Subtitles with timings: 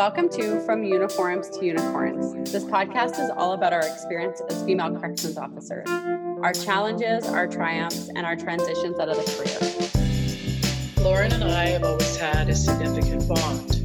[0.00, 2.50] Welcome to From Uniforms to Unicorns.
[2.50, 8.08] This podcast is all about our experience as female corrections officers, our challenges, our triumphs,
[8.08, 9.92] and our transitions out of the
[10.96, 11.04] career.
[11.04, 13.76] Lauren and I have always had a significant bond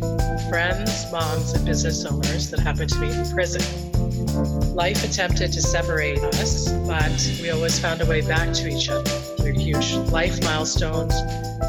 [0.48, 4.74] friends, moms, and business owners that happened to be in prison.
[4.74, 9.04] Life attempted to separate us, but we always found a way back to each other
[9.04, 11.14] through huge life milestones,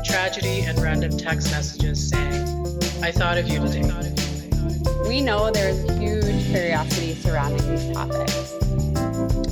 [0.04, 2.46] tragedy, and random text messages saying,
[3.02, 4.15] I thought of you today.
[5.06, 8.52] We know there's huge curiosity surrounding these topics,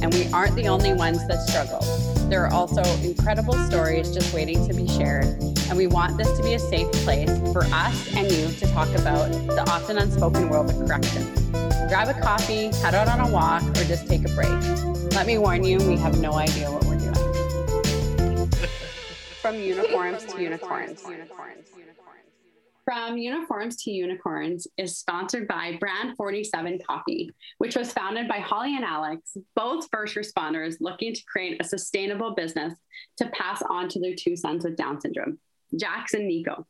[0.02, 1.80] and we aren't the only ones that struggle.
[2.28, 5.26] There are also incredible stories just waiting to be shared,
[5.68, 8.88] and we want this to be a safe place for us and you to talk
[8.96, 11.40] about the often unspoken world of corrections.
[11.88, 14.48] Grab a coffee, head out on a walk, or just take a break.
[15.14, 18.48] Let me warn you, we have no idea what we're doing.
[19.40, 21.04] From uniforms to unicorns.
[22.84, 28.76] From Uniforms to Unicorns is sponsored by Brand 47 Coffee, which was founded by Holly
[28.76, 32.74] and Alex, both first responders looking to create a sustainable business
[33.16, 35.38] to pass on to their two sons with Down syndrome,
[35.74, 36.66] Jax and Nico.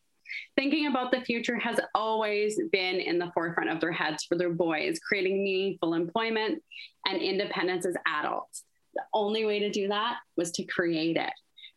[0.56, 4.52] Thinking about the future has always been in the forefront of their heads for their
[4.52, 6.62] boys, creating meaningful employment
[7.08, 8.62] and independence as adults.
[8.94, 11.32] The only way to do that was to create it.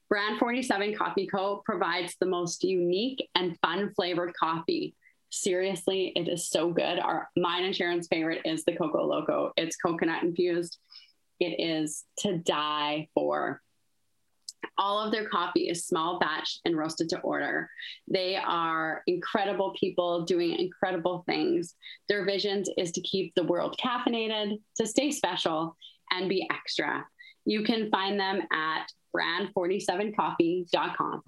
[0.09, 1.61] Brand 47 Coffee Co.
[1.65, 4.95] provides the most unique and fun flavored coffee.
[5.31, 6.99] Seriously, it is so good.
[6.99, 9.51] Our mine and Sharon's favorite is the Coco Loco.
[9.57, 10.77] It's coconut infused.
[11.41, 13.61] It is to die for.
[14.77, 17.69] All of their coffee is small batch and roasted to order.
[18.07, 21.75] They are incredible people doing incredible things.
[22.07, 25.75] Their vision is to keep the world caffeinated, to stay special,
[26.11, 27.05] and be extra.
[27.45, 28.87] You can find them at
[29.17, 31.21] brand47coffee.com.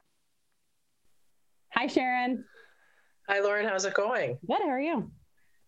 [1.74, 2.44] Hi, Sharon.
[3.28, 3.68] Hi, Lauren.
[3.68, 4.38] How's it going?
[4.48, 4.62] Good.
[4.62, 5.12] How are you?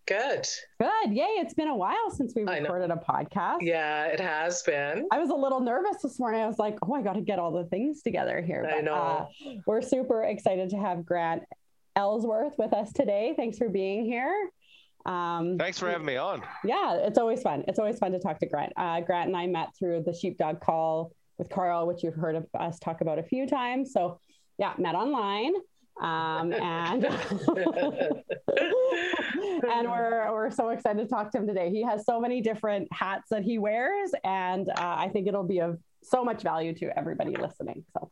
[0.08, 0.48] Good.
[0.80, 1.12] Good.
[1.12, 1.38] Yay.
[1.38, 3.58] It's been a while since we recorded a podcast.
[3.62, 5.08] Yeah, it has been.
[5.12, 6.42] I was a little nervous this morning.
[6.42, 8.70] I was like, oh, I got to get all the things together here.
[8.70, 8.94] I know.
[8.94, 9.26] Uh,
[9.68, 11.44] we're super excited to have Grant
[11.96, 13.34] Ellsworth with us today.
[13.38, 14.50] Thanks for being here.
[15.06, 16.42] Um, Thanks for having me on.
[16.64, 17.64] Yeah, it's always fun.
[17.68, 18.74] It's always fun to talk to Grant.
[18.78, 22.46] Uh, Grant and I met through the Sheepdog Call with Carl, which you've heard of
[22.58, 23.92] us talk about a few times.
[23.94, 24.20] So,
[24.58, 25.54] yeah, met online.
[26.02, 27.06] Um, and
[29.64, 31.70] and we're we're so excited to talk to him today.
[31.70, 35.60] He has so many different hats that he wears, and uh, I think it'll be
[35.60, 37.84] of so much value to everybody listening.
[37.94, 38.10] So,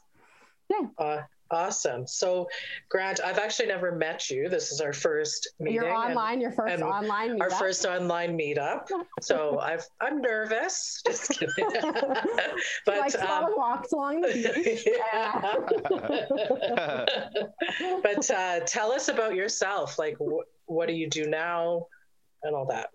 [0.69, 0.87] yeah.
[0.97, 2.05] Uh, Awesome.
[2.05, 2.47] So,
[2.89, 4.49] Grant, I've actually never met you.
[4.49, 5.75] This is our first meeting.
[5.75, 6.33] You're online.
[6.33, 7.41] And, your first online meetup.
[7.41, 8.87] Our first online meetup.
[9.21, 11.01] So I've I'm nervous.
[11.05, 11.49] Just kidding.
[12.85, 14.87] but like um, walks along the beach.
[18.03, 19.97] but uh, tell us about yourself.
[19.97, 21.87] Like, wh- what do you do now,
[22.43, 22.89] and all that.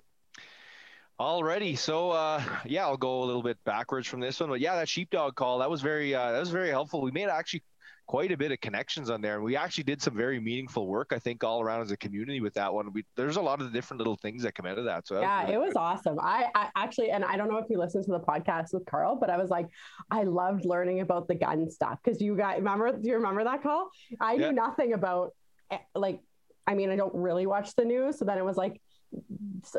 [1.21, 4.75] Alrighty, so uh, yeah, I'll go a little bit backwards from this one, but yeah,
[4.75, 7.03] that sheepdog call that was very uh, that was very helpful.
[7.03, 7.63] We made actually
[8.07, 9.37] quite a bit of connections on there.
[9.37, 12.41] And we actually did some very meaningful work, I think, all around as a community
[12.41, 12.93] with that one.
[12.93, 15.07] We, there's a lot of different little things that come out of that.
[15.07, 16.19] So yeah, was really it was awesome.
[16.21, 19.17] I, I, actually, and I don't know if you listened to the podcast with Carl,
[19.17, 19.69] but I was like,
[20.11, 22.93] I loved learning about the gun stuff because you guys remember.
[22.93, 23.89] Do you remember that call?
[24.21, 24.47] I yeah.
[24.49, 25.31] knew nothing about
[25.71, 26.21] eh, like.
[26.67, 28.81] I mean, I don't really watch the news, so then it was like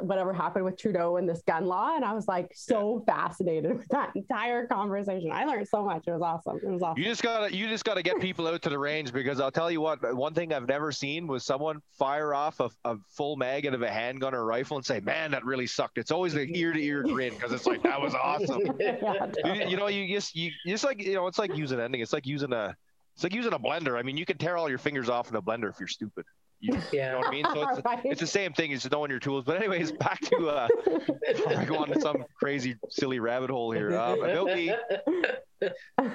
[0.02, 1.96] whatever happened with Trudeau and this gun law.
[1.96, 3.16] And I was like so yeah.
[3.16, 5.32] fascinated with that entire conversation.
[5.32, 6.04] I learned so much.
[6.08, 6.58] It was awesome.
[6.58, 7.02] It was awesome.
[7.02, 9.72] You just gotta you just gotta get people out to the range because I'll tell
[9.72, 13.66] you what, one thing I've never seen was someone fire off a, a full mag
[13.66, 15.98] out of a handgun or rifle and say, Man, that really sucked.
[15.98, 18.62] It's always the ear to ear grin because it's like that was awesome.
[18.80, 22.02] yeah, you, you, know, you just you just like you know, it's like using ending.
[22.02, 22.76] It's like using a
[23.16, 23.98] it's like using a blender.
[23.98, 26.26] I mean, you can tear all your fingers off in a blender if you're stupid.
[26.60, 27.08] You, yeah.
[27.08, 27.46] you know what I mean?
[27.46, 28.02] So it's, right.
[28.04, 29.44] it's the same thing as knowing your tools.
[29.46, 30.68] But anyways, back to uh,
[31.48, 33.98] I go on to some crazy, silly rabbit hole here.
[33.98, 34.20] Um.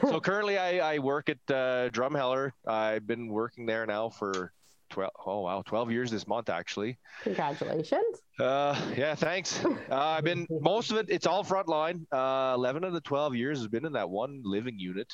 [0.06, 2.50] So currently, I, I work at uh, Drumheller.
[2.66, 4.52] I've been working there now for
[4.90, 10.46] 12 oh wow 12 years this month actually congratulations uh yeah thanks uh, i've been
[10.50, 13.92] most of it it's all frontline uh 11 of the 12 years has been in
[13.92, 15.06] that one living unit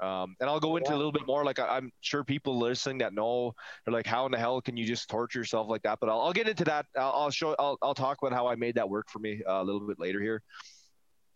[0.00, 0.96] um, and I'll go into yeah.
[0.96, 1.44] a little bit more.
[1.44, 3.54] Like I, am sure people listening that know,
[3.84, 5.98] they're like, how in the hell can you just torture yourself like that?
[6.00, 6.86] But I'll, I'll get into that.
[6.96, 7.54] I'll, I'll, show.
[7.58, 9.98] I'll, I'll talk about how I made that work for me uh, a little bit
[10.00, 10.42] later here.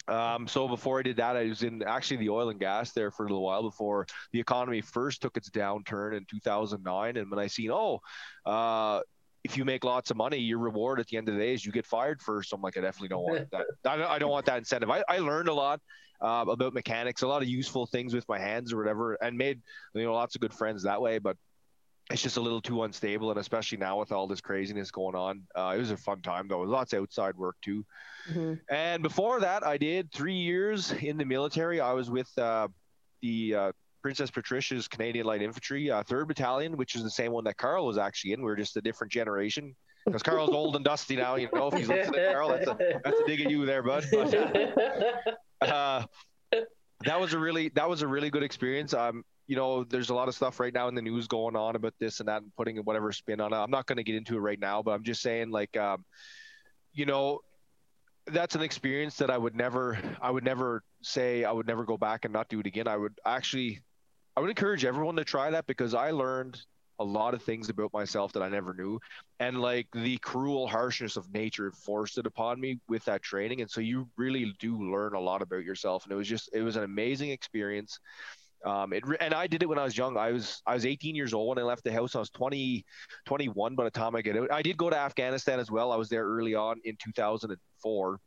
[0.08, 3.10] Um, so before I did that, I was in actually the oil and gas there
[3.10, 7.16] for a little while before the economy first took its downturn in 2009.
[7.16, 8.00] And when I seen, oh,
[8.46, 9.00] uh,
[9.44, 11.64] if you make lots of money, your reward at the end of the day is
[11.64, 12.52] you get fired first.
[12.52, 13.50] I'm like, I definitely don't want
[13.84, 14.00] that.
[14.10, 14.90] I don't want that incentive.
[14.90, 15.81] I, I learned a lot
[16.20, 19.61] uh, about mechanics, a lot of useful things with my hands or whatever, and made
[19.94, 21.19] you know lots of good friends that way.
[21.19, 21.37] But
[22.11, 25.43] it's just a little too unstable, and especially now with all this craziness going on,
[25.55, 26.61] uh, it was a fun time though.
[26.61, 27.85] Lots of outside work too.
[28.31, 28.55] Mm-hmm.
[28.75, 31.81] And before that, I did three years in the military.
[31.81, 32.69] I was with uh,
[33.20, 33.73] the uh,
[34.03, 37.87] Princess Patricia's Canadian Light Infantry, uh, Third Battalion, which is the same one that Carl
[37.87, 38.43] was actually in.
[38.43, 39.76] We are just a different generation
[40.06, 41.35] because Carl's old and dusty now.
[41.35, 43.82] You know, if he's listening, to Carl, that's a that's a dig at you there,
[43.82, 44.06] bud.
[44.11, 44.35] But,
[45.60, 46.05] uh,
[47.05, 48.94] that was a really that was a really good experience.
[48.94, 51.75] Um, you know, there's a lot of stuff right now in the news going on
[51.75, 53.56] about this and that and putting whatever spin on it.
[53.56, 56.05] I'm not going to get into it right now, but I'm just saying, like, um,
[56.93, 57.40] you know,
[58.26, 61.96] that's an experience that I would never, I would never say I would never go
[61.96, 62.87] back and not do it again.
[62.87, 63.81] I would actually,
[64.37, 66.60] I would encourage everyone to try that because I learned
[66.98, 68.98] a lot of things about myself that I never knew.
[69.40, 73.60] And like the cruel harshness of nature forced it upon me with that training.
[73.60, 76.04] And so you really do learn a lot about yourself.
[76.04, 77.98] And it was just, it was an amazing experience.
[78.64, 80.16] Um, it, and I did it when I was young.
[80.16, 82.16] I was I was 18 years old when I left the house.
[82.16, 82.84] I was 20,
[83.24, 84.50] 21 by the time I get out.
[84.50, 85.92] I did go to Afghanistan as well.
[85.92, 88.20] I was there early on in 2004.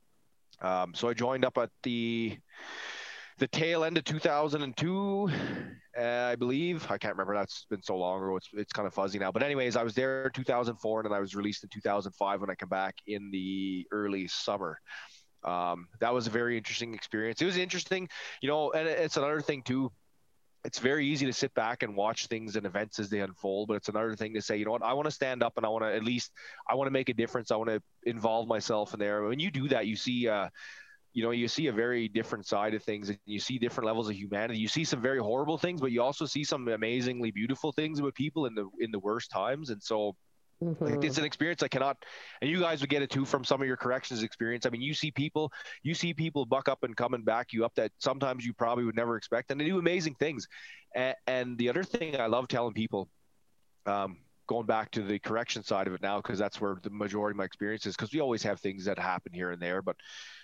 [0.62, 2.38] Um, so I joined up at the
[3.42, 5.32] the tail end of 2002,
[5.98, 6.86] uh, I believe.
[6.92, 7.34] I can't remember.
[7.34, 8.38] That's been so long ago.
[8.38, 9.32] It's it's kind of fuzzy now.
[9.32, 12.56] But anyways, I was there 2004, and then I was released in 2005 when I
[12.56, 14.78] came back in the early summer.
[15.44, 17.42] Um, that was a very interesting experience.
[17.42, 18.08] It was interesting,
[18.44, 19.92] you know, and it's another thing too
[20.64, 23.74] it's very easy to sit back and watch things and events as they unfold but
[23.74, 25.70] it's another thing to say you know what i want to stand up and i
[25.70, 26.32] want to at least
[26.70, 29.50] i want to make a difference i want to involve myself in there when you
[29.50, 30.48] do that you see uh
[31.14, 34.10] you know you see a very different side of things and you see different levels
[34.10, 37.72] of humanity you see some very horrible things but you also see some amazingly beautiful
[37.72, 40.16] things about people in the in the worst times and so
[40.64, 41.04] Mm-hmm.
[41.04, 41.98] It's an experience I cannot,
[42.40, 44.66] and you guys would get it too from some of your corrections experience.
[44.66, 47.66] I mean, you see people, you see people buck up and come and back you
[47.66, 50.48] up that sometimes you probably would never expect, and they do amazing things.
[50.94, 53.10] And, and the other thing I love telling people,
[53.88, 54.18] um,
[54.48, 57.38] going back to the correction side of it now, because that's where the majority of
[57.38, 59.96] my experience is, because we always have things that happen here and there, but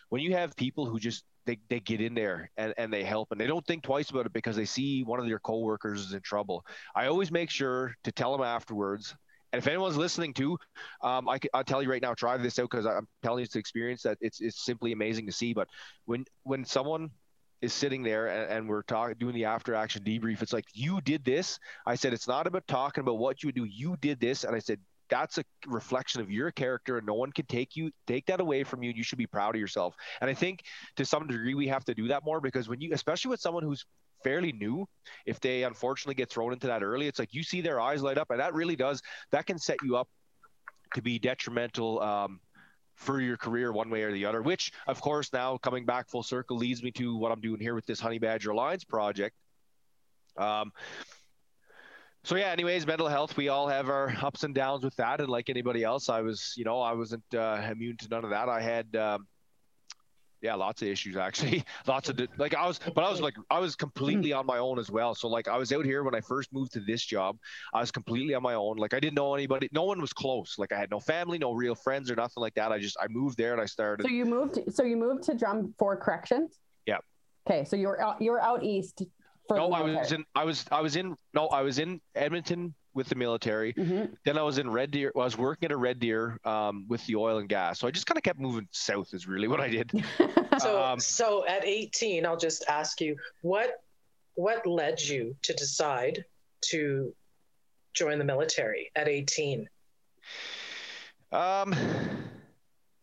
[0.09, 3.31] when you have people who just they, they get in there and, and they help
[3.31, 6.13] and they don't think twice about it because they see one of their coworkers is
[6.13, 6.65] in trouble.
[6.93, 9.15] I always make sure to tell them afterwards
[9.53, 10.57] and if anyone's listening to,
[11.01, 13.55] um, I, will tell you right now, try this out because I'm telling you it's
[13.55, 15.53] experience that it's, it's simply amazing to see.
[15.53, 15.69] But
[16.05, 17.11] when when someone
[17.61, 21.01] is sitting there and, and we're talking doing the after action debrief, it's like you
[21.01, 21.59] did this.
[21.85, 23.65] I said it's not about talking about what you do.
[23.65, 27.31] You did this, and I said that's a reflection of your character and no one
[27.31, 30.29] can take you take that away from you you should be proud of yourself and
[30.29, 30.63] i think
[30.97, 33.63] to some degree we have to do that more because when you especially with someone
[33.63, 33.85] who's
[34.23, 34.87] fairly new,
[35.25, 38.17] if they unfortunately get thrown into that early, it's like you see their eyes light
[38.17, 39.01] up, and that really does
[39.31, 40.07] that can set you up
[40.93, 42.39] to be detrimental um,
[42.97, 44.41] for your career one way or the other.
[44.41, 47.75] Which, of course, now coming back full circle leads me to what I'm doing here
[47.75, 49.35] with this Honey Badger Alliance project.
[50.35, 50.71] Um,
[52.23, 55.29] so yeah anyways mental health we all have our ups and downs with that and
[55.29, 58.49] like anybody else i was you know i wasn't uh, immune to none of that
[58.49, 59.25] i had um,
[60.41, 61.63] yeah lots of issues actually.
[61.87, 64.39] Lots of like i was but i was like i was completely mm-hmm.
[64.39, 65.15] on my own as well.
[65.15, 67.37] So like i was out here when i first moved to this job
[67.73, 68.77] i was completely on my own.
[68.77, 70.55] Like i didn't know anybody no one was close.
[70.57, 72.71] Like i had no family no real friends or nothing like that.
[72.71, 75.35] I just i moved there and i started so you moved so you moved to
[75.35, 76.59] drum for corrections?
[76.85, 76.97] Yeah.
[77.49, 79.03] Okay so you were out you were out east
[79.47, 82.73] for no i was in i was i was in no i was in edmonton
[82.97, 83.73] with the military.
[83.73, 84.13] Mm-hmm.
[84.25, 85.11] Then I was in Red Deer.
[85.15, 87.79] Well, I was working at a Red Deer um, with the oil and gas.
[87.79, 89.13] So I just kind of kept moving south.
[89.13, 89.91] Is really what I did.
[90.59, 93.81] so, um, so at 18, I'll just ask you what
[94.35, 96.25] what led you to decide
[96.61, 97.13] to
[97.93, 99.67] join the military at 18?
[101.31, 101.73] Um,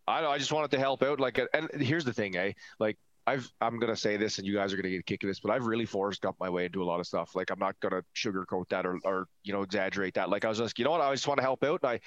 [0.07, 0.31] I know.
[0.31, 1.21] I just wanted to help out.
[1.21, 2.53] Like, and here's the thing, eh?
[2.79, 5.28] Like, I've I'm gonna say this, and you guys are gonna get a kick of
[5.28, 7.35] this, but I've really forced up my way into a lot of stuff.
[7.35, 10.28] Like I'm not gonna sugarcoat that or, or you know exaggerate that.
[10.28, 12.00] Like I was just, you know what, I just want to help out, and I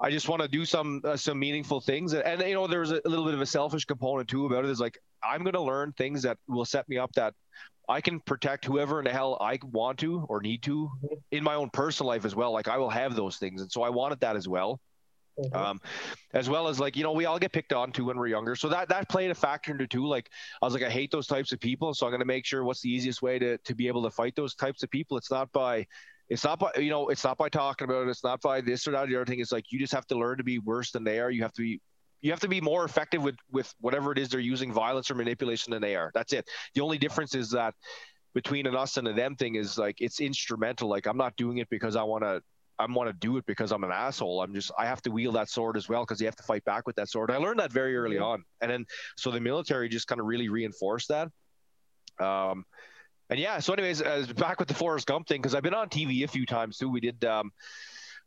[0.00, 2.12] I just want to do some uh, some meaningful things.
[2.12, 4.64] And, and you know, there's a, a, little bit of a selfish component too about
[4.64, 4.70] it.
[4.70, 7.34] Is like I'm gonna learn things that will set me up that
[7.88, 10.90] I can protect whoever in the hell I want to or need to
[11.30, 12.52] in my own personal life as well.
[12.52, 14.80] Like I will have those things, and so I wanted that as well.
[15.38, 15.56] Mm-hmm.
[15.56, 15.80] Um,
[16.34, 18.54] as well as like you know we all get picked on too when we're younger,
[18.54, 20.06] so that that played a factor into too.
[20.06, 20.28] Like
[20.60, 22.82] I was like I hate those types of people, so I'm gonna make sure what's
[22.82, 25.16] the easiest way to to be able to fight those types of people.
[25.16, 25.86] It's not by
[26.28, 28.10] it's not by you know it's not by talking about it.
[28.10, 29.08] It's not by this or that.
[29.08, 31.18] The other thing is like you just have to learn to be worse than they
[31.18, 31.30] are.
[31.30, 31.80] You have to be
[32.20, 35.14] you have to be more effective with with whatever it is they're using violence or
[35.14, 36.10] manipulation than they are.
[36.14, 36.46] That's it.
[36.74, 37.74] The only difference is that
[38.34, 40.88] between an us and a them thing is like it's instrumental.
[40.88, 42.42] Like I'm not doing it because I want to
[42.82, 44.42] I want to do it because I'm an asshole.
[44.42, 46.64] I'm just I have to wield that sword as well because you have to fight
[46.64, 47.30] back with that sword.
[47.30, 48.86] I learned that very early on, and then
[49.16, 51.28] so the military just kind of really reinforced that.
[52.18, 52.64] Um,
[53.30, 55.88] and yeah, so anyways, uh, back with the Forrest Gump thing because I've been on
[55.88, 56.90] TV a few times too.
[56.90, 57.24] We did.
[57.24, 57.52] Um,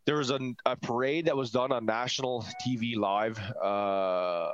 [0.05, 3.39] there was an, a parade that was done on national TV live.
[3.39, 4.51] Uh,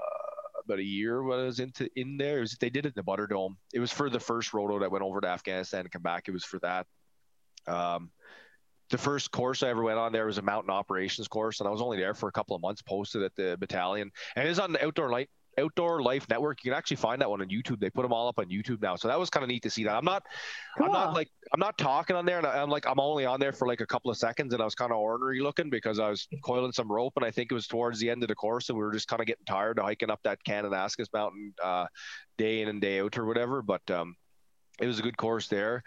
[0.64, 2.40] about a year was into in there.
[2.40, 3.58] Was, they did it in the Butter Dome.
[3.74, 6.28] It was for the first roto that went over to Afghanistan and come back.
[6.28, 6.88] It was for that.
[7.68, 8.12] Um,
[8.92, 11.72] the first course I ever went on there was a mountain operations course, and I
[11.72, 12.82] was only there for a couple of months.
[12.82, 15.30] Posted at the battalion, and it's on the outdoor light
[15.60, 16.64] outdoor life network.
[16.64, 17.80] You can actually find that one on youtube.
[17.80, 18.96] They put them all up on youtube now.
[18.96, 19.96] So that was kind of neat to see that.
[19.96, 20.24] I'm not
[20.78, 20.86] cool.
[20.86, 23.52] i'm not like i'm not talking on there and i'm like i'm only on there
[23.52, 26.10] for like a couple of seconds and i was kind of ornery looking because i
[26.10, 28.70] was coiling some rope and i think it was towards the end of the course
[28.70, 31.86] and we were just kind of getting tired of hiking up that kananaskis mountain uh,
[32.38, 33.62] day in and day out or whatever.
[33.62, 34.16] But um,
[34.80, 35.84] it was a good course there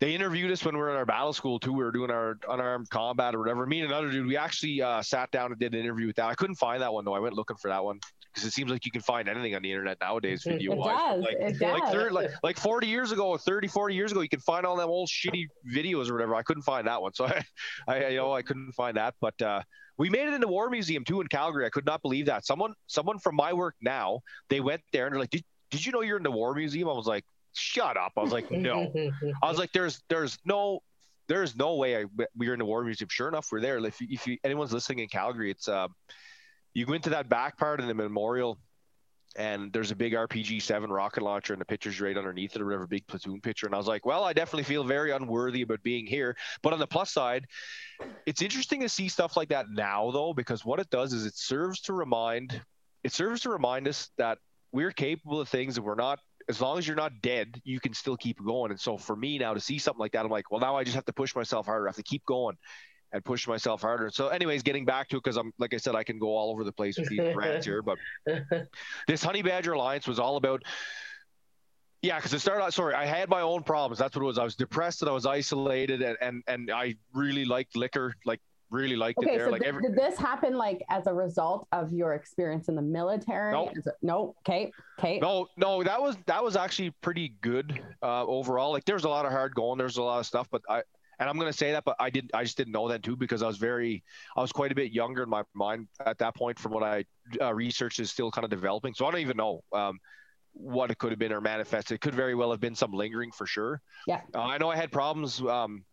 [0.00, 1.72] they interviewed us when we were in our battle school too.
[1.72, 3.66] We were doing our unarmed combat or whatever.
[3.66, 6.26] Me and another dude, we actually uh, sat down and did an interview with that.
[6.26, 7.14] I couldn't find that one though.
[7.14, 8.00] I went looking for that one
[8.32, 11.20] because it seems like you can find anything on the internet nowadays video wise.
[11.20, 14.40] Like, it like, 30, like, like 40 years ago, 30, 40 years ago, you can
[14.40, 16.34] find all them old shitty videos or whatever.
[16.34, 17.12] I couldn't find that one.
[17.12, 17.44] So I,
[17.88, 19.14] I you know, I couldn't find that.
[19.20, 19.62] But uh,
[19.98, 21.66] we made it in the War Museum too in Calgary.
[21.66, 22.46] I could not believe that.
[22.46, 25.92] Someone, someone from my work now, they went there and they're like, did, did you
[25.92, 26.88] know you're in the War Museum?
[26.88, 28.12] I was like, shut up.
[28.16, 28.92] I was like, no.
[29.42, 30.80] I was like, there's there's no
[31.28, 32.04] there's no way I,
[32.36, 33.08] we are in the War Museum.
[33.08, 33.78] Sure enough, we're there.
[33.78, 35.86] If, if you, anyone's listening in Calgary, it's uh,
[36.74, 38.58] you go into that back part in the memorial,
[39.36, 42.64] and there's a big RPG seven rocket launcher, and the picture's right underneath it, or
[42.64, 43.66] whatever, big platoon picture.
[43.66, 46.36] And I was like, well, I definitely feel very unworthy about being here.
[46.62, 47.46] But on the plus side,
[48.26, 51.36] it's interesting to see stuff like that now, though, because what it does is it
[51.36, 52.60] serves to remind
[53.04, 54.38] it serves to remind us that
[54.72, 56.18] we're capable of things and we're not
[56.50, 58.72] as long as you're not dead, you can still keep going.
[58.72, 60.82] And so for me now to see something like that, I'm like, well, now I
[60.82, 61.86] just have to push myself harder.
[61.86, 62.56] I have to keep going
[63.12, 64.10] and push myself harder.
[64.10, 66.50] So, anyways, getting back to it because I'm like I said, I can go all
[66.50, 67.82] over the place with these rants here.
[67.82, 67.98] But
[69.06, 70.62] this Honey Badger Alliance was all about.
[72.02, 72.74] Yeah, because it started out.
[72.74, 73.98] Sorry, I had my own problems.
[73.98, 74.38] That's what it was.
[74.38, 78.14] I was depressed and I was isolated, and and, and I really liked liquor.
[78.24, 79.46] Like really liked okay, it there.
[79.46, 82.74] so like th- every, did this happen like as a result of your experience in
[82.74, 83.52] the military?
[83.52, 83.72] Nope.
[84.02, 84.34] No.
[84.40, 84.72] Okay.
[84.98, 85.18] Okay.
[85.18, 88.72] no, no, that was that was actually pretty good uh, overall.
[88.72, 90.82] Like there's a lot of hard going, there's a lot of stuff, but I
[91.18, 93.42] and I'm gonna say that, but I didn't, I just didn't know that too because
[93.42, 94.02] I was very,
[94.36, 96.58] I was quite a bit younger in my mind at that point.
[96.58, 97.04] From what I
[97.40, 99.62] uh, researched is still kind of developing, so I don't even know.
[99.72, 99.98] Um,
[100.52, 101.94] what it could have been or manifested.
[101.94, 103.80] It could very well have been some lingering for sure.
[104.08, 104.20] Yeah.
[104.34, 105.40] Uh, I know I had problems.
[105.40, 105.84] Um,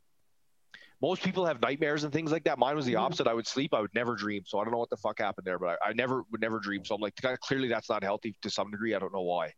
[1.01, 2.58] most people have nightmares and things like that.
[2.58, 3.27] Mine was the opposite.
[3.27, 3.74] I would sleep.
[3.74, 4.44] I would never dream.
[4.46, 6.60] So I don't know what the fuck happened there, but I, I never would never
[6.60, 6.84] dream.
[6.86, 8.96] So I'm like, clearly that's not healthy to some degree.
[8.96, 9.54] I don't know why.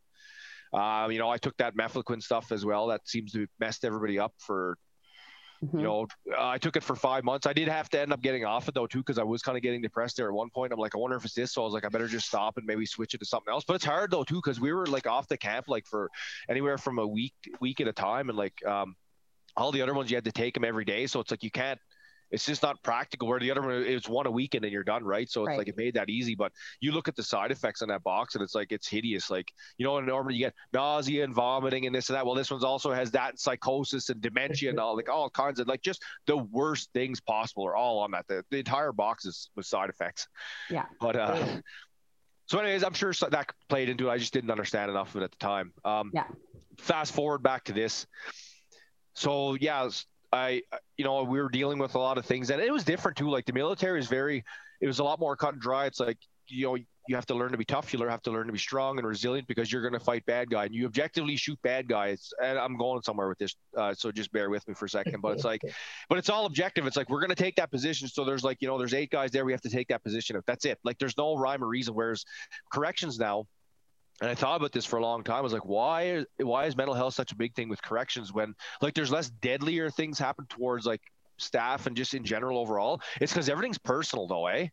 [0.74, 2.88] Um, you know, I took that mefloquine stuff as well.
[2.88, 4.78] That seems to have messed everybody up for,
[5.64, 5.80] Mhm.
[5.80, 7.48] you know, uh, I took it for five months.
[7.48, 9.58] I did have to end up getting off it though, too, because I was kind
[9.58, 10.72] of getting depressed there at one point.
[10.72, 11.54] I'm like, I wonder if it's this.
[11.54, 13.64] So I was like, I better just stop and maybe switch it to something else.
[13.68, 16.10] But it's hard though, too, because we were like off the camp like for
[16.50, 18.30] anywhere from a week, week at a time.
[18.30, 18.96] And like, um,
[19.60, 21.06] all the other ones, you had to take them every day.
[21.08, 21.80] So it's like, you can't,
[22.32, 23.28] it's just not practical.
[23.28, 25.28] Where the other one, is one a weekend and you're done, right?
[25.28, 25.58] So it's Right.
[25.58, 26.36] like it made that easy.
[26.36, 29.32] But you look at the side effects on that box, and it's like it's hideous.
[29.32, 32.28] Like you know, normally you get nausea and vomiting and this and that.
[32.28, 35.60] Well, this one's also has that and psychosis and dementia and all like all kinds
[35.60, 38.28] of like just the worst things possible are all on that.
[38.28, 40.28] The, the entire box is with side effects.
[40.70, 40.86] Yeah.
[41.02, 41.62] But uh,
[42.46, 44.12] so anyways, I'm sure that played into it.
[44.12, 45.74] I just didn't understand enough of it at the time.
[45.84, 46.26] Um, Yeah.
[46.78, 48.06] Fast forward back to this.
[49.20, 49.90] So yeah,
[50.32, 50.64] I
[50.96, 53.30] you know we were dealing with a lot of things, and it was different too.
[53.30, 54.46] Like the military is very,
[54.80, 55.88] it was a lot more cut and dry.
[55.88, 57.92] It's like you know you have to learn to be tough.
[57.92, 60.50] You have to learn to be strong and resilient because you're going to fight bad
[60.50, 62.30] guy, and you objectively shoot bad guys.
[62.42, 65.20] And I'm going somewhere with this, uh, so just bear with me for a second.
[65.20, 65.64] But it's like,
[66.08, 66.88] but it's all objective.
[66.88, 68.08] It's like we're going to take that position.
[68.08, 69.44] So there's like you know there's eight guys there.
[69.44, 70.42] We have to take that position.
[70.48, 70.80] That's it.
[70.86, 71.94] Like there's no rhyme or reason.
[71.94, 72.24] Whereas
[72.72, 73.48] corrections now
[74.22, 75.38] and I thought about this for a long time.
[75.38, 78.56] I was like, why why is mental health such a big thing with corrections when
[78.82, 81.02] like there's less deadlier things happen towards like
[81.38, 83.02] staff and just in general overall?
[83.22, 84.68] It's because everything's personal though, eh?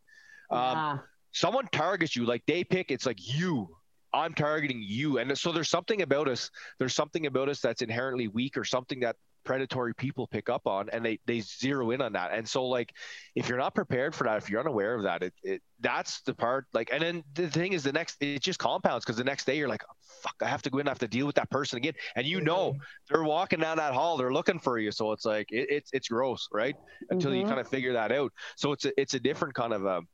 [0.51, 0.97] Um, Yeah.
[1.31, 3.77] someone targets you, like they pick, it's like you.
[4.13, 5.17] I'm targeting you.
[5.19, 6.49] And so there's something about us,
[6.79, 10.89] there's something about us that's inherently weak or something that predatory people pick up on
[10.91, 12.33] and they they zero in on that.
[12.33, 12.93] And so like
[13.35, 16.35] if you're not prepared for that, if you're unaware of that, it, it that's the
[16.35, 19.45] part like and then the thing is the next it just compounds because the next
[19.45, 21.35] day you're like, oh, fuck, I have to go in, I have to deal with
[21.37, 21.93] that person again.
[22.15, 22.75] And you know
[23.09, 24.91] they're walking down that hall, they're looking for you.
[24.91, 26.77] So it's like it, it's it's gross, right?
[27.09, 27.45] Until you Mhm.
[27.45, 28.33] kind of figure that out.
[28.57, 30.07] So it's a it's a different kind of um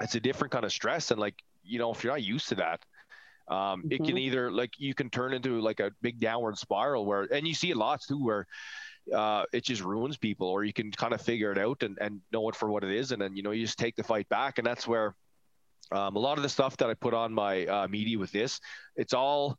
[0.00, 2.56] it's a different kind of stress and like you know if you're not used to
[2.56, 2.84] that
[3.50, 4.20] um, it can Mhm.
[4.20, 7.70] either like you can turn into like a big downward spiral where and you see
[7.70, 8.46] it lots too where
[9.12, 12.20] uh, it just ruins people or you can kind of figure it out and, and
[12.32, 14.28] know it for what it is and then you know you just take the fight
[14.28, 15.14] back and that's where
[15.92, 18.60] um, a lot of the stuff that i put on my uh, media with this
[18.96, 19.58] it's all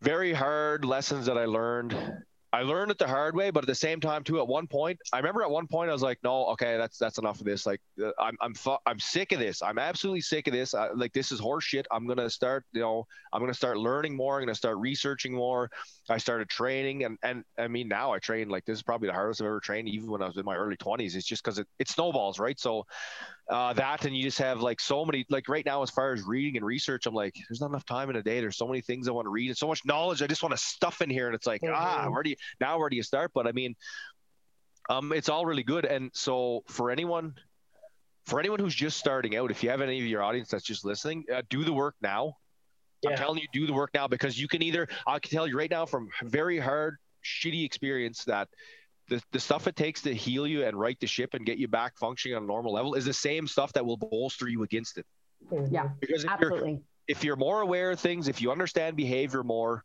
[0.00, 1.94] very hard lessons that I learned.
[2.52, 4.40] I learned it the hard way, but at the same time too.
[4.40, 7.18] At one point, I remember at one point I was like, "No, okay, that's that's
[7.18, 7.64] enough of this.
[7.64, 9.62] Like, uh, I'm I'm fu- I'm sick of this.
[9.62, 10.74] I'm absolutely sick of this.
[10.74, 11.84] I, like, this is horseshit.
[11.92, 14.36] I'm gonna start, you know, I'm gonna start learning more.
[14.38, 15.70] I'm gonna start researching more.
[16.08, 19.14] I started training, and and I mean now I train like this is probably the
[19.14, 21.14] hardest I've ever trained, even when I was in my early 20s.
[21.14, 22.58] It's just because it, it snowballs, right?
[22.58, 22.84] So
[23.50, 26.22] uh, that and you just have like so many like right now as far as
[26.22, 28.80] reading and research i'm like there's not enough time in a day there's so many
[28.80, 31.10] things i want to read and so much knowledge i just want to stuff in
[31.10, 32.06] here and it's like ah, Mhm.
[32.06, 33.74] ah where do you now where do you start but i mean
[34.88, 37.34] um it's all really good and so for anyone
[38.26, 40.84] for anyone who's just starting out if you have any of your audience that's just
[40.84, 42.34] listening uh, do the work now
[43.06, 45.56] i'm telling you do the work now because you can either i can tell you
[45.56, 48.48] right now from very hard shitty experience that
[49.10, 51.68] the, the stuff it takes to heal you and right the ship and get you
[51.68, 54.96] back functioning on a normal level is the same stuff that will bolster you against
[54.96, 55.06] it.
[55.50, 55.70] Mhm.
[55.70, 55.88] Yeah.
[56.00, 56.82] Because if you're Absolutely.
[57.08, 59.84] if you're more aware of things, if you understand behavior more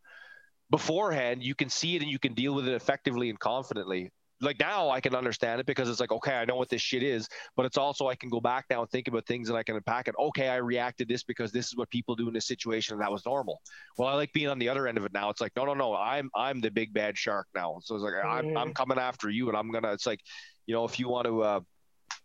[0.70, 4.12] beforehand, you can see it and you can deal with it effectively and confidently.
[4.42, 7.04] Like now I can understand it because it's like, okay, I know what this shit
[7.04, 9.64] is, but it's also I can go back now and think about things and I
[9.64, 10.16] can unpack it.
[10.20, 13.12] Okay, I reacted this because this is what people do in this situation and that
[13.12, 13.62] was normal.
[13.98, 15.30] Well, I like being on the other end of it now.
[15.30, 17.80] It's like, no, no, no, I'm I'm the big bad shark now.
[17.82, 20.20] So it's like I'm I'm coming after you and I'm gonna it's like,
[20.66, 21.60] you know, if you want to uh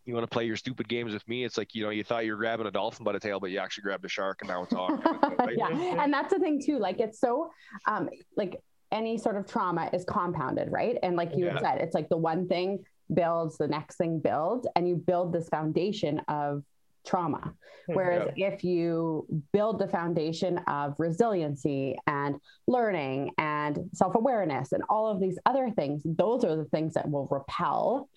[0.07, 2.25] you want to play your stupid games with me, it's like, you know, you thought
[2.25, 4.49] you were grabbing a dolphin by the tail, but you actually grabbed a shark and
[4.49, 5.01] now it's on.
[5.39, 5.55] right?
[5.57, 7.51] yeah and that's the thing too like it's so
[7.87, 8.61] um like
[8.93, 11.61] any sort of trauma is compounded right and like you Yeah.
[11.61, 15.49] said it's like the one thing builds the next thing builds and you build this
[15.49, 16.63] foundation of
[17.07, 17.53] trauma
[17.87, 22.37] whereas if you build the foundation of resiliency and
[22.69, 27.27] learning and self-awareness and all of these other things those are the things that will
[27.31, 28.09] repel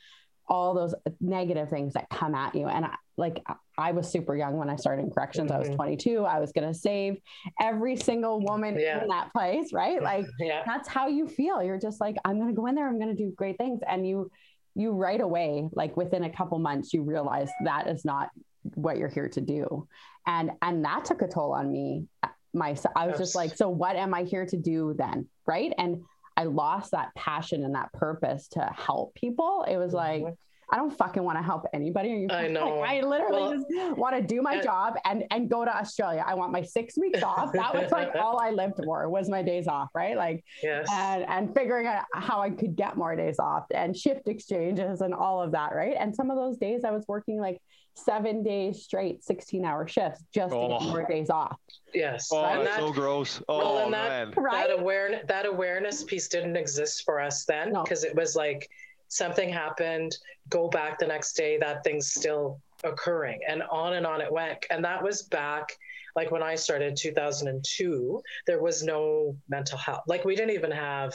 [0.50, 2.67] all those negative things that come at you.
[2.67, 3.43] And I, like
[3.77, 5.51] i was super young when i started in corrections.
[5.51, 5.75] I was Mhm.
[5.75, 7.17] 22 i was going to save
[7.62, 9.01] every single woman Yeah.
[9.03, 10.01] in that place right?
[10.12, 10.63] Like yeah.
[10.65, 11.62] that's how you feel.
[11.63, 13.81] You're just like i'm going to go in there i'm going to do great things.
[13.88, 14.31] And you
[14.75, 18.29] you right away like within a couple months you realize that is not
[18.75, 19.88] what you're here to do.
[20.25, 22.07] And and that took a toll on me
[22.56, 25.27] my i was just like so what am i here to do then?
[25.45, 25.71] Right?
[25.77, 26.03] And
[26.38, 30.38] i lost that passion and that purpose to help people it was like Mhm.
[30.73, 32.12] I don't fucking want to help anybody.
[32.12, 32.79] Are you I know.
[32.79, 35.75] Like, I literally Well, just want to do my and- job and and go to
[35.75, 36.23] Australia.
[36.25, 37.53] I want my six weeks off.
[37.53, 40.17] That was like all I lived for was my days off, right?
[40.17, 40.88] Like Yes.
[40.91, 45.13] and and figuring out how I could get more days off and shift exchanges and
[45.13, 45.95] all of that, right?
[45.99, 47.62] And some of those days I was working like
[47.95, 50.79] seven days straight, 16 hour shifts just to Oh.
[50.79, 51.59] get more days off.
[51.93, 52.29] yes.
[52.33, 53.39] Oh, and that's that, so gross.
[53.47, 54.43] well, Oh and that- man.
[54.43, 54.67] Right.
[54.67, 57.83] that awareness that awareness piece didn't exist for us then No.
[57.83, 58.67] because it was like
[59.13, 60.17] something happened
[60.49, 64.65] go back the next day that thing's still occurring and on and on it went
[64.71, 65.78] and that was back
[66.15, 71.13] like when i started 2002 there was no mental health like we didn't even have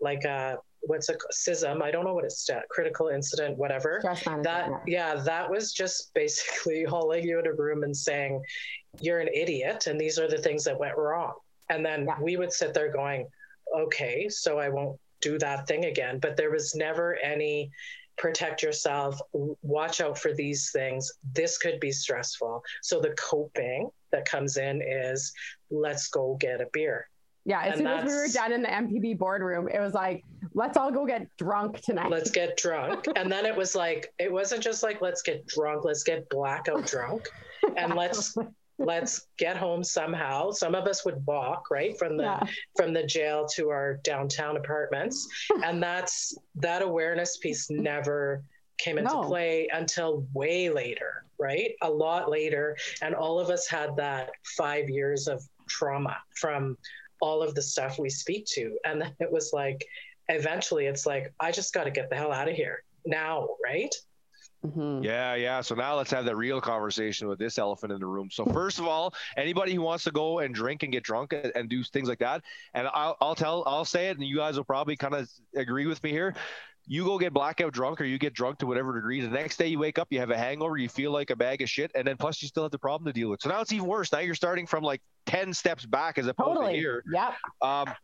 [0.00, 4.00] like a what's a CISM i don't know what it's sta- critical incident whatever
[4.42, 4.78] that yeah.
[4.86, 8.42] yeah that was just basically hauling you in a room and saying
[9.00, 11.34] you're an idiot and these are the things that went wrong
[11.70, 12.20] and then Yeah.
[12.20, 13.26] we would sit there going
[13.74, 16.18] okay so i won't do that thing again.
[16.18, 17.70] But there was never any
[18.16, 21.10] protect yourself watch out for these things.
[21.32, 22.62] This could be stressful.
[22.82, 25.32] So the coping that comes in is
[25.70, 27.08] let's go get a beer.
[27.46, 30.24] Yeah, as And soon as we were done in the MPB boardroom, it was like,
[30.54, 32.10] let's all go get drunk tonight.
[32.10, 33.06] let's get drunk.
[33.16, 36.86] And then it was like it wasn't just like let's get drunk let's get blackout
[36.86, 37.28] drunk.
[37.76, 38.36] And let's
[38.78, 40.50] let's get home somehow.
[40.50, 42.40] Some of us would walk right from the yeah.
[42.76, 45.28] from the jail to our downtown apartments.
[45.64, 48.42] And that's that awareness piece never
[48.78, 49.22] came into No.
[49.22, 51.72] play until way later right?
[51.82, 52.76] A lot later.
[53.02, 56.78] And all of us had that 5 years of trauma from
[57.20, 58.78] all of the stuff we speak to.
[58.84, 59.84] And then it was like
[60.28, 63.94] eventually it's like i just got to get the hell out of here now right
[64.64, 65.04] Mhm.
[65.04, 65.60] Yeah, yeah.
[65.60, 68.30] So now let's have that real conversation with this elephant in the room.
[68.30, 71.52] So first of all, anybody who wants to go and drink and get drunk and,
[71.54, 74.56] and do things like that, and I'll, I'll tell, I'll say it, and you guys
[74.56, 76.34] will probably kind of agree with me here.
[76.86, 79.20] You go get blackout drunk, or you get drunk to whatever degree.
[79.20, 81.62] The next day you wake up, you have a hangover, you feel like a bag
[81.62, 83.40] of shit, and then plus you still have the problem to deal with.
[83.40, 84.12] So now it's even worse.
[84.12, 87.02] Now you're starting from like ten steps back as opposed to here.
[87.10, 87.34] Yep.
[87.62, 87.94] Um,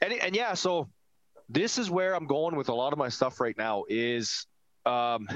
[0.00, 0.88] and and yeah, so
[1.50, 4.46] this is where I'm going with a lot of my stuff right now is
[4.86, 5.28] um,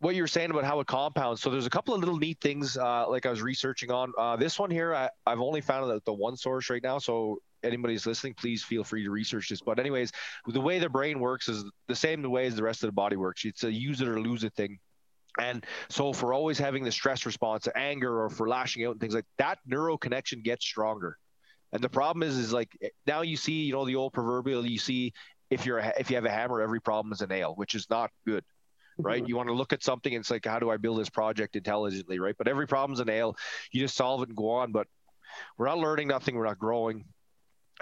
[0.00, 1.42] what you were saying about how it compounds.
[1.42, 4.12] So there's a couple of little neat things uh, like I was researching on.
[4.16, 6.98] Uh, this one here, I, I've only found out the one source right now.
[6.98, 9.60] So anybody's listening, please feel free to research this.
[9.60, 10.10] But anyways,
[10.46, 13.16] the way the brain works is the same way as the rest of the body
[13.16, 13.44] works.
[13.44, 14.78] It's a use it or lose it thing.
[15.38, 19.14] And so for always having the stress response anger or for lashing out and things
[19.14, 21.18] like that, neuro connection gets stronger
[21.72, 24.78] And the problem is, is like now you see, you know, the old proverbial, you
[24.78, 25.12] see
[25.50, 27.88] if you're a, if you have a hammer, every problem is a nail, which is
[27.90, 28.44] not good
[29.02, 29.22] right?
[29.22, 29.28] Mm-hmm.
[29.28, 31.56] You want to look at something and it's like, how do I build this project
[31.56, 32.34] intelligently, right?
[32.36, 33.36] But every problem's a nail.
[33.72, 34.72] You just solve it and go on.
[34.72, 34.86] But
[35.58, 36.34] we're not learning nothing.
[36.34, 37.04] We're not growing.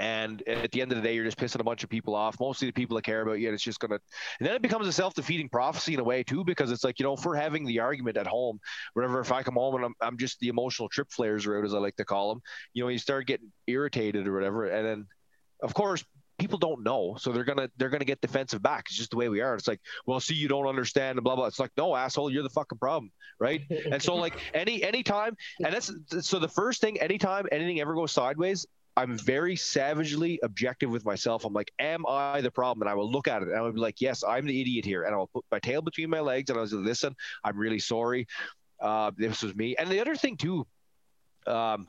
[0.00, 2.38] And at the end of the day, you're just pissing a bunch of people off.
[2.38, 3.48] Mostly the people that care about you.
[3.48, 3.98] And it's just going to,
[4.38, 7.00] and then it becomes a self defeating prophecy in a way, too, because it's like,
[7.00, 8.60] you know, if we're having the argument at home,
[8.92, 11.74] whatever, if I come home and I'm, I'm just the emotional trip flares out, as
[11.74, 12.42] I like to call them,
[12.74, 14.66] you know, you start getting irritated or whatever.
[14.66, 15.06] And then,
[15.64, 16.04] of course,
[16.38, 18.84] people don't know, so they're gonna they're gonna get defensive back.
[18.88, 19.54] It's just the way we are.
[19.54, 21.46] It's like, well, see, you don't understand, and blah blah.
[21.46, 23.62] It's like, no, asshole, you're the fucking problem, right?
[23.70, 28.12] and so like any anytime, and that's so the first thing, anytime anything ever goes
[28.12, 28.66] sideways,
[28.98, 31.44] I'm very savagely objective with myself.
[31.44, 32.82] I'm like, am I the problem?
[32.82, 34.84] And I will look at it and I will be like, yes, I'm the idiot
[34.84, 35.04] here.
[35.04, 37.78] And I'll put my tail between my legs and I was like, listen, I'm really
[37.78, 38.26] sorry.
[38.80, 39.76] Uh, this was me.
[39.76, 40.66] And the other thing too,
[41.46, 41.86] um,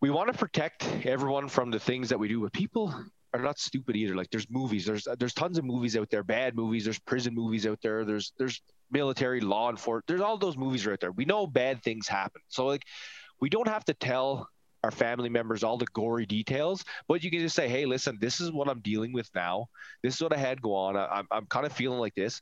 [0.00, 2.94] we want to protect everyone from the things that we do, but people
[3.32, 4.14] are not stupid either.
[4.14, 7.66] Like there's movies, there's there's tons of movies out there, bad movies, there's prison movies
[7.66, 8.60] out there, there's there's
[8.90, 11.12] military law enforcement, there's all those movies right there.
[11.12, 12.42] We know bad things happen.
[12.48, 12.84] So like
[13.40, 14.48] we don't have to tell
[14.82, 18.40] our family members all the gory details, but you can just say, hey, listen, this
[18.40, 19.66] is what I'm dealing with now.
[20.02, 20.96] This is what I had go on.
[20.96, 22.40] I, am I'm kind of feeling like this.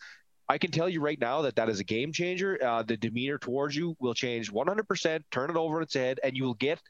[0.48, 2.58] I can tell you right now that that is a game changer.
[2.64, 5.22] Uh, the demeanor towards you will change 100%.
[5.30, 6.80] Turn it over its head, and you will get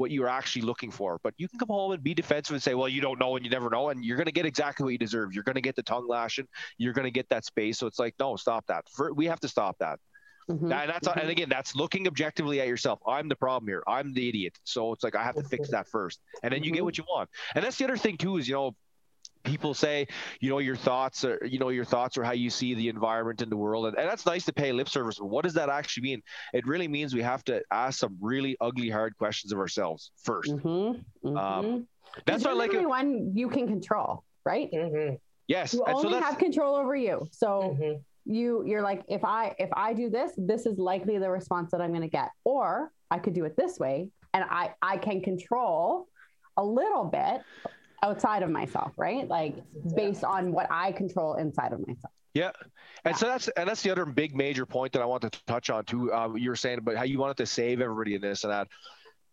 [0.00, 1.20] what you're actually looking for.
[1.22, 3.44] But you can come home and be defensive and say, well, you don't know and
[3.44, 3.90] you never know.
[3.90, 5.34] And you're going to get exactly what you deserve.
[5.34, 6.48] You're going to get the tongue lashing.
[6.78, 7.78] You're going to get that space.
[7.78, 8.86] So it's like, no, stop that.
[8.88, 9.98] For, we have to stop that.
[10.48, 10.72] Mm-hmm.
[10.72, 11.18] And that's mm-hmm.
[11.18, 12.98] and again, that's looking objectively at yourself.
[13.06, 13.84] I'm the problem here.
[13.86, 14.58] I'm the idiot.
[14.64, 16.86] So it's like I have to fix that first, and then you get mm-hmm.
[16.86, 17.28] what you want.
[17.54, 18.74] And that's the other thing too is you know
[19.42, 20.06] people say
[20.40, 23.40] you know your thoughts are you know your thoughts are how you see the environment
[23.40, 25.70] in the world and, and that's nice to pay lip service but what does that
[25.70, 29.58] actually mean it really means we have to ask some really ugly hard questions of
[29.58, 31.36] ourselves 1st mm-hmm.
[31.36, 31.78] um, mm-hmm.
[32.26, 35.14] that's what like one you can control right mm-hmm.
[35.46, 39.54] yes you only so have control over you so mm-hmm you you're like if i
[39.58, 42.92] if i do this this is likely the response that i'm going to get or
[43.10, 46.06] i could do it this way and i i can control
[46.56, 47.40] a little bit
[48.02, 49.56] outside of myself right like
[49.94, 52.50] based on what i control inside of myself yeah,
[53.04, 53.16] and yeah.
[53.16, 55.84] so that's and that's the other big major point that I wanted to touch on
[55.84, 56.12] too.
[56.12, 58.68] Uh, you were saying about how you wanted to save everybody in this and that.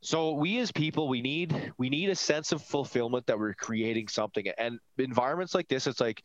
[0.01, 4.07] So we as people, we need we need a sense of fulfillment that we're creating
[4.07, 4.47] something.
[4.57, 6.23] And environments like this, it's like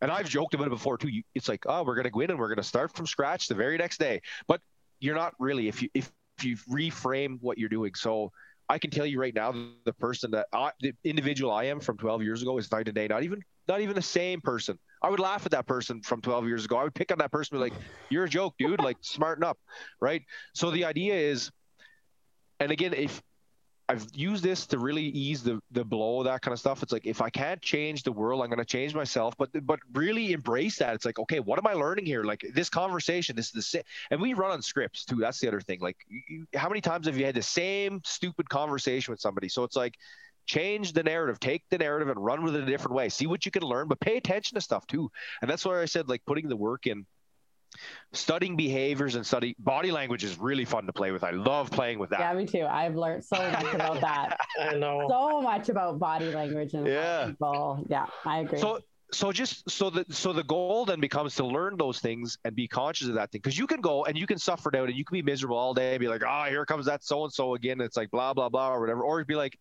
[0.00, 1.22] and I've joked about it before too.
[1.34, 3.46] It's like, oh, we're going to go in and we're going to start from scratch
[3.46, 4.20] the very next day.
[4.48, 4.60] But
[5.00, 7.94] you're not really if you if, if you reframe what you're doing.
[7.94, 8.30] So
[8.72, 9.52] I can tell you right now,
[9.84, 12.94] the person that I, the individual I am from 12 years ago is night and
[12.94, 13.06] day.
[13.06, 14.78] Not even not even the same person.
[15.02, 16.78] I would laugh at that person from 12 years ago.
[16.78, 17.74] I would pick on that person, be like,
[18.08, 18.80] "You're a joke, dude.
[18.80, 19.58] Like, smarten up."
[20.00, 20.22] Right.
[20.54, 21.50] So the idea is,
[22.60, 23.22] and again, if
[23.92, 26.82] I've used this to really ease the the blow, that kind of stuff.
[26.82, 29.34] It's like if I can't change the world, I'm going to change myself.
[29.36, 30.94] But but really embrace that.
[30.94, 32.24] It's like okay, what am I learning here?
[32.24, 33.82] Like this conversation, this is the same.
[34.10, 35.16] and we run on scripts too.
[35.16, 35.80] That's the other thing.
[35.80, 39.50] Like you, how many times have you had the same stupid conversation with somebody?
[39.50, 39.94] So it's like
[40.46, 43.10] change the narrative, take the narrative and run with it a different way.
[43.10, 45.10] See what you can learn, but pay attention to stuff too.
[45.42, 47.04] And that's why I said like putting the work in
[48.12, 51.24] studying behaviors and study body language is really fun to play with.
[51.24, 52.20] I love playing with that.
[52.20, 52.66] Yeah, me too.
[52.66, 54.38] I've learned so much about that.
[54.60, 57.26] I know so much about body language and yeah.
[57.26, 57.84] people.
[57.88, 58.58] Yeah, I agree.
[58.58, 58.80] So
[59.12, 62.66] so just so the so the goal then becomes to learn those things and be
[62.66, 64.96] conscious of that thing because you can go and you can suffer it out and
[64.96, 67.32] you can be miserable all day and be like oh here comes that so and
[67.32, 69.58] so again it's like blah blah blah or whatever or be like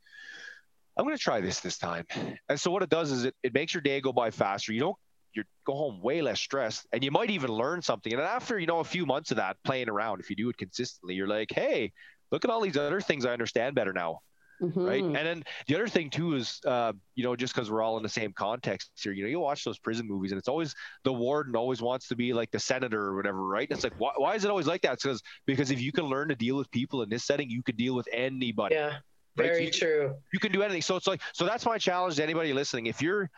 [0.98, 2.06] i'm going to try this this time
[2.48, 4.80] and so what it does is it, it makes your day go by faster you
[4.80, 4.98] don't
[5.34, 8.12] you go home way less stressed and you might even learn something.
[8.14, 10.50] And then after you know a few months of that playing around if you do
[10.50, 11.92] it consistently you're like hey
[12.32, 14.20] look at all these other things i understand better now.
[14.62, 14.86] Mm-hmm.
[14.86, 17.98] right and then the other thing too is uh, you know just because we're all
[17.98, 20.76] in the same context here you know you watch those prison movies and it's always
[21.04, 23.68] the warden always wants to be like the senator or whatever right?
[23.68, 24.94] And it's like why, why is it always like that?
[24.94, 27.64] It's because because if you can learn to deal with people in this setting you
[27.64, 28.76] can deal with anybody.
[28.76, 28.98] Yeah.
[29.36, 30.16] Very so you, true.
[30.32, 30.84] you can do anything.
[30.84, 32.86] So it's like so that's my challenge to anybody listening.
[32.86, 33.32] If you're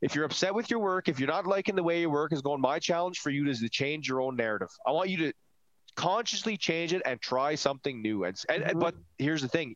[0.00, 2.40] if you're upset with your work, if you're not liking the way your work is
[2.40, 4.68] going, my challenge for you is to change your own narrative.
[4.86, 5.32] I want you to
[5.96, 8.24] consciously change it and try something new.
[8.24, 8.78] And, and, mm-hmm.
[8.78, 9.74] but here's the thing,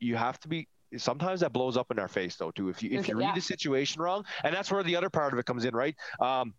[0.00, 0.68] you have to be.
[0.96, 2.70] Sometimes that blows up in our face though too.
[2.70, 5.38] If you if you read the situation wrong, and that's where the other part of
[5.38, 5.94] it comes in, right?
[6.18, 6.54] Um,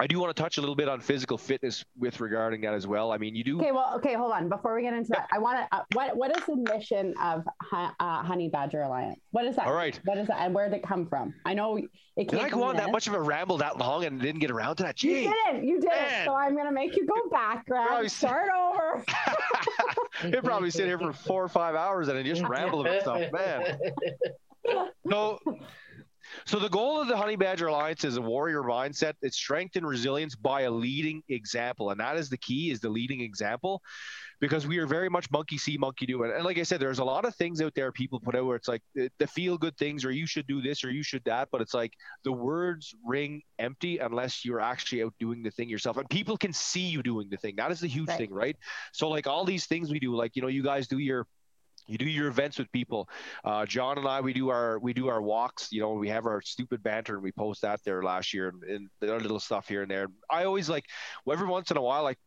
[0.00, 2.84] I do want to touch a little bit on physical fitness with regarding that as
[2.84, 3.12] well.
[3.12, 3.60] I mean, you do.
[3.60, 4.48] Okay, well, okay, hold on.
[4.48, 5.76] Before we get into that, I want to.
[5.76, 9.20] Uh, what What is the mission of uh, Honey Badger Alliance?
[9.30, 9.66] What is that?
[9.66, 9.98] All right.
[10.04, 11.32] What is that, and where did it come from?
[11.44, 12.28] I know it.
[12.28, 14.76] Did I go on that much of a ramble that long and didn't get around
[14.76, 14.96] to that?
[14.96, 15.64] Gee, you didn't.
[15.64, 16.24] You didn't.
[16.24, 18.08] So I'm gonna make you go back, Greg.
[18.10, 19.04] Start over.
[20.24, 23.32] it probably sit here for four or five hours and I just ramble about stuff,
[23.32, 23.78] man.
[25.04, 25.38] No.
[26.46, 29.14] So the goal of the Honey Badger Alliance is a warrior mindset.
[29.22, 32.88] It's strength and resilience by a leading example, and that is the key: is the
[32.88, 33.82] leading example,
[34.40, 36.22] because we are very much monkey see, monkey do.
[36.24, 38.56] And, like I said, there's a lot of things out there people put out where
[38.56, 41.24] it's like the, the feel good things, or you should do this, or you should
[41.24, 41.92] that, but it's like
[42.24, 46.52] the words ring empty unless you're actually out doing the thing yourself, and people can
[46.52, 47.54] see you doing the thing.
[47.56, 48.18] That is the huge right.
[48.18, 48.56] thing, right?
[48.92, 51.26] So like all these things we do, like you know, you guys do your
[51.86, 53.08] you do your events with people
[53.44, 56.26] uh, john and i we do our we do our walks you know we have
[56.26, 59.68] our stupid banter and we post that there last year and, and the little stuff
[59.68, 60.84] here and there i always like
[61.30, 62.18] every once in a while like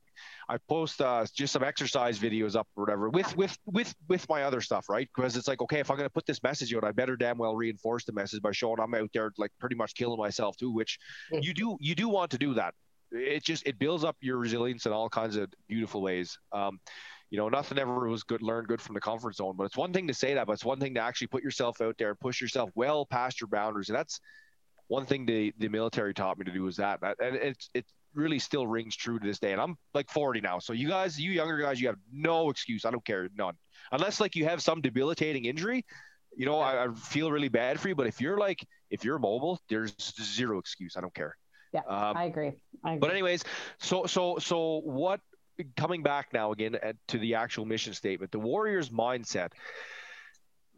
[0.49, 4.43] I post uh, just some exercise videos up or whatever with with with with my
[4.43, 5.07] other stuff, right?
[5.13, 7.55] Because it's like, okay, if I'm gonna put this message out, I better damn well
[7.55, 10.71] reinforce the message by showing I'm out there like pretty much killing myself too.
[10.71, 10.99] Which
[11.31, 12.73] you do you do want to do that.
[13.11, 16.37] It just it builds up your resilience in all kinds of beautiful ways.
[16.51, 16.79] Um,
[17.29, 19.55] you know, nothing ever was good learned good from the comfort zone.
[19.57, 21.81] But it's one thing to say that, but it's one thing to actually put yourself
[21.81, 23.89] out there and push yourself well past your boundaries.
[23.89, 24.19] And that's
[24.87, 26.99] one thing the the military taught me to do is that.
[27.19, 29.51] And it's it really still rings true to this day.
[29.51, 30.59] And I'm like 40 now.
[30.59, 32.85] So you guys, you younger guys, you have no excuse.
[32.85, 33.55] I don't care, none.
[33.91, 35.85] Unless like you have some debilitating injury,
[36.35, 37.95] you know, I, I feel really bad for you.
[37.95, 40.95] But if you're like if you're mobile, there's zero excuse.
[40.95, 41.35] I don't care.
[41.73, 42.53] Yeah, um, I, agree.
[42.83, 42.99] I agree.
[42.99, 43.43] But anyways,
[43.79, 45.19] so so so what
[45.75, 49.51] coming back now again to the actual mission statement, the Warriors mindset.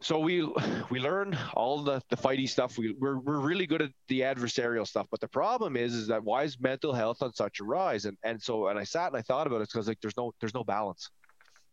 [0.02, 0.42] So we
[0.88, 2.78] we learn all the the fighty stuff.
[2.78, 5.06] We we're, we're really good at the adversarial stuff.
[5.10, 8.06] But the problem is is that why is mental health on such a rise?
[8.06, 10.32] And and so and I sat and I thought about it because like there's no
[10.40, 11.10] there's no balance.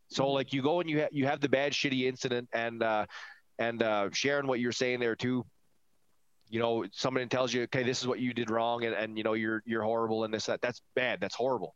[0.09, 0.33] So mm-hmm.
[0.33, 3.05] like you go and you have you have the bad shitty incident and uh,
[3.59, 5.45] and uh, sharing what you're saying there too
[6.49, 9.23] you know somebody tells you okay this is what you did wrong and, and you
[9.23, 11.75] know you're you're horrible and this that that's bad that's horrible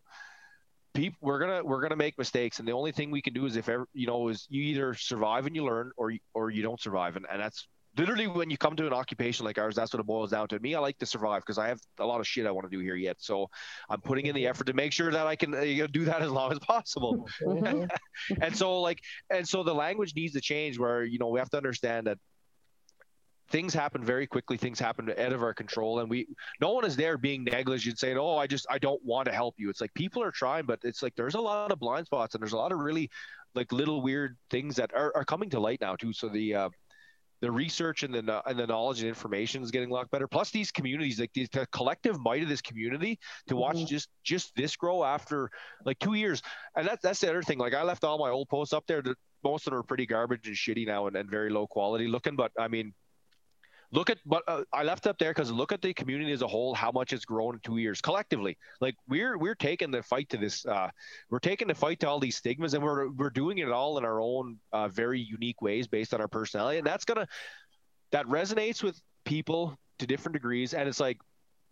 [0.93, 3.55] people we're gonna we're gonna make mistakes and the only thing we can do is
[3.55, 6.81] if ever you know is you either survive and you learn or or you don't
[6.81, 9.99] survive and, and that's literally when you come to an occupation like ours that's what
[9.99, 12.27] it boils down to me i like to survive because i have a lot of
[12.27, 13.49] shit i want to do here yet so
[13.89, 16.31] i'm putting in the effort to make sure that i can uh, do that as
[16.31, 17.85] long as possible mm-hmm.
[18.41, 18.99] and so like
[19.29, 22.17] and so the language needs to change where you know we have to understand that
[23.51, 26.25] things happen very quickly things happen out of our control and we
[26.59, 29.55] no one is there being negligent saying oh i just i don't want to help
[29.57, 32.33] you it's like people are trying but it's like there's a lot of blind spots
[32.33, 33.09] and there's a lot of really
[33.53, 36.69] like little weird things that are, are coming to light now too so the uh
[37.41, 40.27] the research and the and the knowledge and information is getting a lot better.
[40.27, 43.87] Plus, these communities, like the, the collective might of this community, to watch mm-hmm.
[43.87, 45.49] just just this grow after
[45.83, 46.41] like two years,
[46.75, 47.57] and that's that's the other thing.
[47.57, 49.01] Like I left all my old posts up there.
[49.01, 52.07] That most of them are pretty garbage and shitty now, and, and very low quality
[52.07, 52.35] looking.
[52.35, 52.93] But I mean,
[53.91, 56.47] look at but uh, i left up there because look at the community as a
[56.47, 58.57] whole how much it's grown in two years collectively.
[58.79, 60.89] Like we're we're taking the fight to this uh,
[61.29, 64.05] we're taking the fight to all these stigmas and we're we're doing it all in
[64.05, 66.77] our own uh, very unique ways based on our personality.
[66.77, 67.27] And that's gonna
[68.11, 70.73] that resonates with people to different degrees.
[70.73, 71.19] And it's like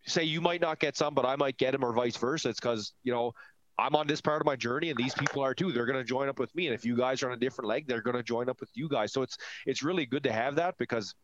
[0.05, 2.49] say you might not get some but i might get them or vice versa.
[2.49, 3.33] It's because you know
[3.77, 5.71] I'm on this part of my journey, and these people are too.
[5.71, 7.69] They're going to join up with me, and if you guys are on a different
[7.69, 9.13] leg, they're going to join up with you guys.
[9.13, 11.15] So it's it's really good to have that because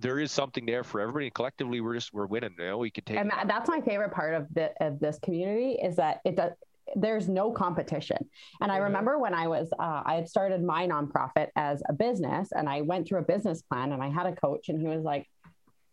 [0.00, 1.30] there is something there for everybody.
[1.30, 2.54] Collectively, we're just we're winning.
[2.58, 3.18] You know, we can take.
[3.18, 6.52] And that, that's my favorite part of the of this community is that it does.
[6.94, 8.18] There's no competition.
[8.60, 8.84] And I mm-hmm.
[8.84, 12.82] remember when I was, uh, I had started my nonprofit as a business, and I
[12.82, 15.26] went through a business plan, and I had a coach, and he was like,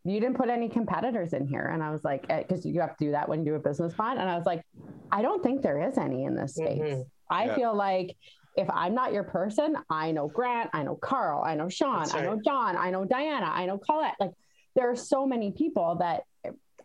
[0.04, 3.06] "You didn't put any competitors in here," and I was like, "Because you have to
[3.06, 4.64] do that when you do a business plan," and I was like,
[5.12, 7.02] "I don't think there is any in this space." Mm-hmm.
[7.30, 7.56] I yeah.
[7.56, 8.16] feel like
[8.56, 12.16] if I'm not your person, I know Grant, I know Carl, I know Sean, right.
[12.16, 14.16] I know John, I know Diana, I know Colette.
[14.20, 14.32] Like
[14.76, 16.24] there are so many people that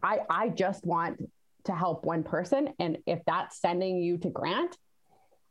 [0.02, 1.18] I I just want
[1.64, 2.70] to help one person.
[2.78, 4.76] And if that's sending you to Grant,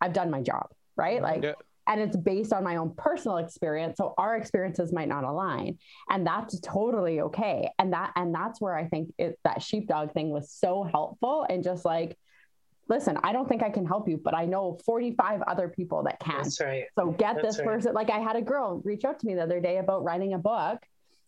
[0.02, 0.68] I've done my job.
[0.96, 1.22] Right.
[1.22, 1.54] Like yeah.
[1.88, 3.98] and it's based on my own personal experience.
[3.98, 5.78] So our experiences might not align.
[6.10, 7.70] And that's totally okay.
[7.78, 11.64] And that and that's where I think it, that sheepdog thing was so helpful and
[11.64, 12.18] just like
[12.90, 16.20] listen, I don't think I can help you, but I know 45 other people that
[16.20, 16.44] can.
[16.44, 16.86] That's right.
[16.98, 17.68] So get That's this right.
[17.68, 17.94] person.
[17.94, 20.38] Like I had a girl reach out to me the other day about writing a
[20.38, 20.80] book.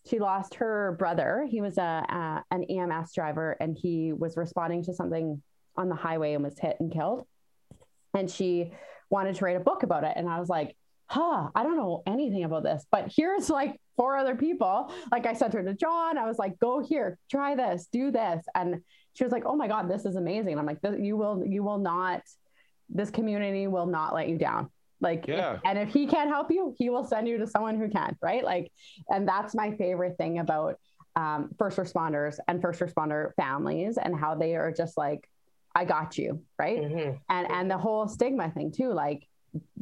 [0.09, 1.45] She lost her brother.
[1.49, 5.41] He was a, a an EMS driver and he was responding to something
[5.75, 7.25] on the highway and was hit and killed.
[8.13, 8.71] And she
[9.09, 10.13] wanted to write a book about it.
[10.15, 10.75] And I was like,
[11.09, 14.93] huh, I don't know anything about this, but here's like four other people.
[15.11, 16.17] Like I sent her to John.
[16.17, 18.45] I was like, go here, try this, do this.
[18.53, 18.81] And
[19.13, 20.57] she was like, oh my God, this is amazing.
[20.59, 22.21] I'm like, you will, you will not,
[22.89, 24.69] this community will not let you down.
[25.01, 25.55] Like, yeah.
[25.55, 28.15] If, and if he can't help you, he will send you to someone who can,
[28.21, 28.43] right?
[28.43, 28.71] Like,
[29.09, 30.79] and that's my favorite thing about
[31.15, 35.27] um, first responders and first responder families and how they are just like,
[35.73, 36.79] I got you, right?
[36.79, 37.17] Mm-hmm.
[37.29, 39.28] And and the whole stigma thing too, like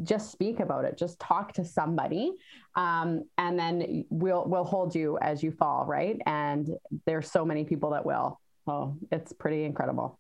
[0.04, 0.98] just speak about it.
[0.98, 2.34] Just talk to somebody
[2.76, 6.20] um, and then we'll we'll hold you as you fall right?
[6.26, 6.70] And
[7.06, 8.40] there's so many people that will.
[8.68, 10.20] Oh it's pretty incredible.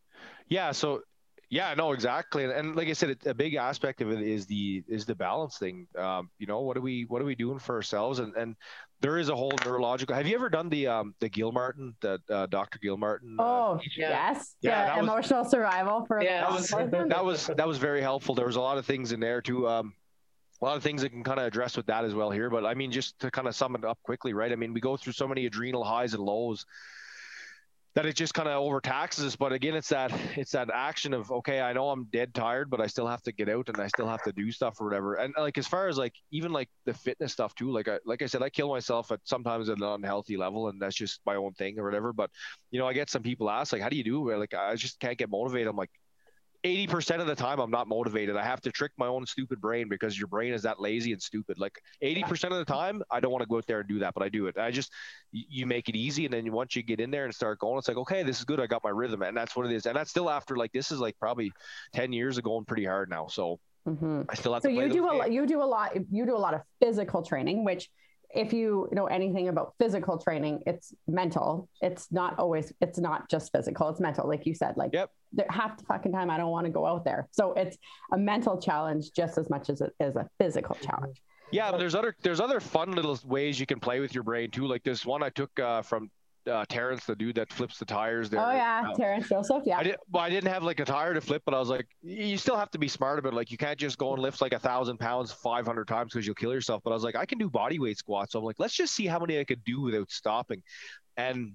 [0.49, 1.01] Yeah so
[1.49, 4.83] yeah no exactly and, and like i said a big aspect of it is the
[4.88, 7.75] is the balance thing um, you know what are we what are we doing for
[7.75, 8.55] ourselves and and
[8.99, 10.15] there is a whole neurological.
[10.15, 12.79] Have you ever done the um the Gilmartin, the uh, Dr.
[12.79, 13.38] Gilmartin?
[13.39, 16.41] Uh, oh yes, yeah, yeah emotional was, survival for yeah.
[16.41, 18.33] That was, that was that was very helpful.
[18.33, 19.67] There was a lot of things in there too.
[19.67, 19.93] Um,
[20.62, 22.49] a lot of things that can kind of address with that as well here.
[22.49, 24.51] But I mean, just to kind of sum it up quickly, right?
[24.51, 26.65] I mean, we go through so many adrenal highs and lows
[27.95, 29.36] that it just kind of overtaxes us.
[29.36, 32.80] But again, it's that it's that action of okay, I know I'm dead tired, but
[32.80, 35.15] I still have to get out and I still have to do stuff or whatever.
[35.15, 38.21] And like as far as like even like the fitness stuff too, like I like
[38.21, 41.36] I said, I kill myself at sometimes at an unhealthy level, and that's just my
[41.36, 42.13] own thing or whatever.
[42.13, 42.30] But
[42.71, 44.36] you know, I get some people ask like, how do you do?
[44.36, 45.67] Like I just can't get motivated.
[45.67, 45.91] I'm like,
[46.63, 48.36] 80% of the time I'm not motivated.
[48.36, 51.22] I have to trick my own stupid brain because your brain is that lazy and
[51.22, 51.60] stupid.
[51.60, 54.13] Like 80% of the time, I don't want to go out there and do that,
[54.13, 54.58] but I do it.
[54.58, 54.91] I just,
[55.32, 56.26] you make it easy.
[56.26, 58.46] And then once you get in there and start going, it's like, okay, this is
[58.46, 58.60] good.
[58.60, 59.22] I got my rhythm.
[59.22, 59.86] And that's what it is.
[59.86, 61.52] And that's still after like, this is like probably
[61.93, 63.28] 10 years ago and pretty hard now.
[63.28, 64.24] So mm-hmm.
[64.30, 66.36] I still have so to you do a lot, you do a lot, you do
[66.36, 67.89] a lot of physical training, which
[68.30, 71.70] if you know anything about physical training, it's mental.
[71.82, 74.28] It's not always, it's not just physical, it's mental.
[74.28, 75.12] Like you said, like yep.
[75.49, 77.27] Half the fucking time I don't want to go out there.
[77.31, 77.77] So it's
[78.11, 81.21] a mental challenge just as much as it is a physical challenge.
[81.51, 84.51] Yeah, but there's other there's other fun little ways you can play with your brain
[84.51, 84.67] too.
[84.67, 86.11] Like this one I took uh, from
[86.47, 88.39] uh, Terrence, the dude that flips the tires there.
[88.39, 89.63] Oh yeah, uh, Terrence Joseph.
[89.65, 89.77] Yeah.
[89.77, 91.87] I did, well, I didn't have like a tire to flip, but I was like,
[92.01, 93.35] you still have to be smart about it.
[93.35, 96.35] Like you can't just go and lift like a thousand pounds 500 times because you'll
[96.35, 96.81] kill yourself.
[96.83, 98.33] But I was like, I can do body weight squats.
[98.33, 100.63] So I'm like, let's just see how many I could do without stopping.
[101.17, 101.53] And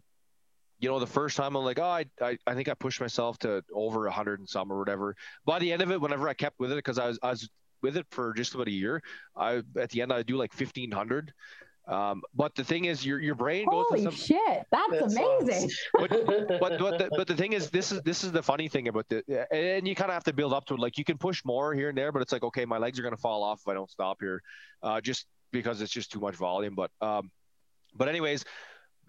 [0.82, 3.38] you know, the first time I'm like, oh, I, I, I think I pushed myself
[3.38, 5.16] to over hundred and some or whatever.
[5.46, 7.48] By the end of it, whenever I kept with it, because I was, I was
[7.82, 9.02] with it for just about a year,
[9.36, 11.32] I at the end I do like 1500
[11.88, 13.86] um, but the thing is, your your brain goes.
[13.88, 15.70] Holy some, shit, that's, that's amazing.
[15.94, 18.86] but, but, but, the, but the thing is, this is this is the funny thing
[18.86, 20.80] about the, and you kind of have to build up to it.
[20.80, 23.02] Like you can push more here and there, but it's like, okay, my legs are
[23.02, 24.42] gonna fall off if I don't stop here,
[24.82, 26.76] uh, just because it's just too much volume.
[26.76, 27.32] But um,
[27.96, 28.44] but anyways,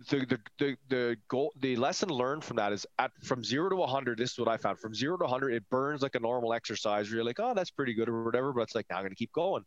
[0.09, 3.75] the, the the the goal the lesson learned from that is at from zero to
[3.75, 6.51] 100 this is what i found from zero to 100 it burns like a normal
[6.51, 9.03] exercise where you're like oh that's pretty good or whatever but it's like now i'm
[9.03, 9.63] going to keep going.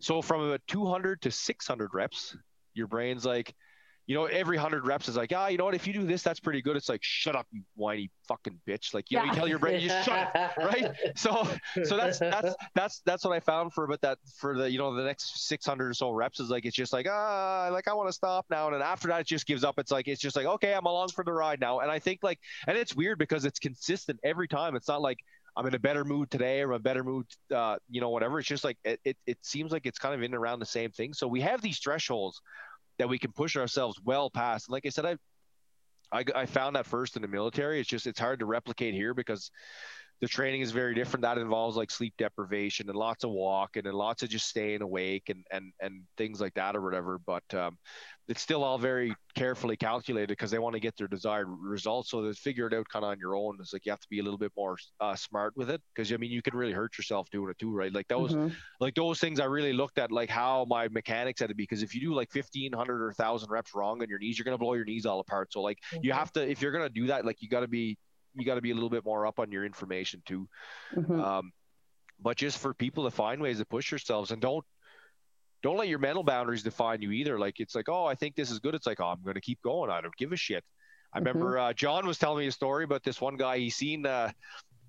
[0.00, 2.36] So from about 200 to 600 reps,
[2.74, 3.54] your brain's like,
[4.06, 5.74] you know, every hundred reps is like, ah, you know what?
[5.74, 6.76] If you do this, that's pretty good.
[6.76, 8.94] It's like, shut up, you whiny fucking bitch.
[8.94, 10.92] Like, you know, you tell your brain, you shut up, right?
[11.16, 11.48] So,
[11.84, 14.94] so that's that's that's that's what I found for about that for the you know
[14.94, 17.94] the next six hundred or so reps is like it's just like ah, like I
[17.94, 19.78] want to stop now, and then after that it just gives up.
[19.78, 22.20] It's like it's just like okay, I'm along for the ride now, and I think
[22.22, 22.38] like,
[22.68, 24.76] and it's weird because it's consistent every time.
[24.76, 25.18] It's not like
[25.56, 28.38] I'm in a better mood today or a better mood, uh, you know, whatever.
[28.38, 30.66] It's just like it, it, it seems like it's kind of in and around the
[30.66, 31.14] same thing.
[31.14, 32.40] So we have these thresholds
[32.98, 34.70] that we can push ourselves well past.
[34.70, 35.16] Like I said, I,
[36.12, 37.80] I, I found that first in the military.
[37.80, 39.50] It's just it's hard to replicate here because
[40.20, 41.22] the training is very different.
[41.22, 45.28] That involves like sleep deprivation and lots of walking and lots of just staying awake
[45.28, 47.18] and and and things like that or whatever.
[47.18, 47.76] But um,
[48.28, 52.10] it's still all very carefully calculated because they want to get their desired results.
[52.10, 53.56] So they figure it out kind of on your own.
[53.60, 56.12] It's like you have to be a little bit more uh, smart with it because
[56.12, 57.92] I mean you can really hurt yourself doing it too, right?
[57.92, 58.52] Like those, mm-hmm.
[58.80, 61.64] like those things I really looked at, like how my mechanics had to be.
[61.64, 64.44] Because if you do like fifteen hundred or thousand reps wrong on your knees, you're
[64.44, 65.52] gonna blow your knees all apart.
[65.52, 66.04] So like mm-hmm.
[66.04, 67.96] you have to, if you're gonna do that, like you got to be,
[68.36, 70.48] you got to be a little bit more up on your information too.
[70.94, 71.20] Mm-hmm.
[71.20, 71.52] Um,
[72.20, 74.64] but just for people to find ways to push yourselves and don't
[75.62, 77.38] don't let your mental boundaries define you either.
[77.38, 78.74] Like it's like, oh, I think this is good.
[78.74, 79.90] It's like, oh, I'm going to keep going.
[79.90, 80.62] I don't give a shit.
[81.12, 81.26] I mm-hmm.
[81.26, 83.58] remember uh, John was telling me a story about this one guy.
[83.58, 84.30] He seen uh,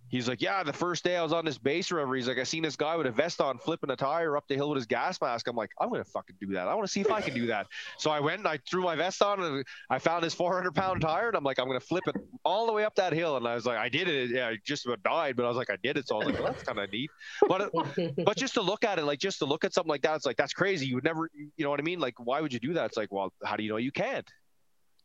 [0.10, 2.38] he's like, yeah, the first day I was on this base or whatever, he's like,
[2.38, 4.78] I seen this guy with a vest on flipping a tire up the hill with
[4.78, 5.48] his gas mask.
[5.48, 6.68] I'm like, I'm gonna fucking do that.
[6.68, 7.68] I want to see if I can do that.
[7.98, 11.02] So I went and I threw my vest on and I found his 400 pound
[11.02, 13.38] tire and I'm like, I'm gonna flip it all the way up that hill.
[13.38, 14.32] And I was like, I did it.
[14.32, 16.08] Yeah, I just about died, but I was like, I did it.
[16.08, 17.12] So I was like, well, that's kind of neat.
[17.48, 17.70] But uh,
[18.26, 20.26] but just to look at it, like just to look at something like that, it's
[20.26, 20.88] like that's crazy.
[20.88, 22.00] You would never, you know what I mean?
[22.00, 22.86] Like, why would you do that?
[22.86, 24.30] It's like, well, how do you know you can't?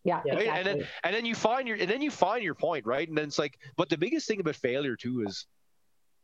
[0.05, 0.17] Yeah.
[0.17, 0.25] Right?
[0.25, 0.49] Exactly.
[0.49, 3.09] And then and then you find your and then you find your point, right?
[3.09, 5.47] And then it's like, but the biggest thing about failure too is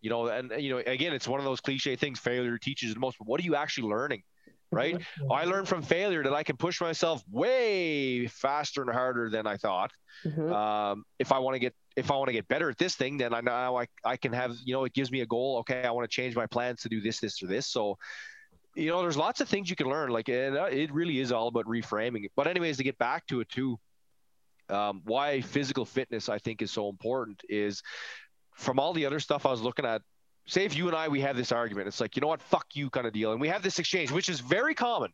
[0.01, 2.19] you know, and you know, again, it's one of those cliche things.
[2.19, 3.19] Failure teaches the most.
[3.19, 4.23] But what are you actually learning?
[4.71, 4.97] Right.
[5.19, 5.33] Mm-hmm.
[5.33, 9.57] I learned from failure that I can push myself way faster and harder than I
[9.57, 9.91] thought.
[10.25, 10.53] Mm-hmm.
[10.53, 13.17] Um, if I want to get if I want to get better at this thing,
[13.17, 15.59] then I know I, I can have, you know, it gives me a goal.
[15.59, 17.67] Okay, I want to change my plans to do this, this, or this.
[17.67, 17.99] So,
[18.75, 20.11] you know, there's lots of things you can learn.
[20.11, 22.25] Like, it, it really is all about reframing.
[22.25, 22.33] It.
[22.37, 23.79] But, anyways, to get back to it too,
[24.69, 27.83] um, why physical fitness I think is so important is
[28.55, 30.03] from all the other stuff I was looking at.
[30.47, 32.67] Say if you and I we have this argument, it's like you know what, fuck
[32.73, 35.13] you kind of deal, and we have this exchange, which is very common,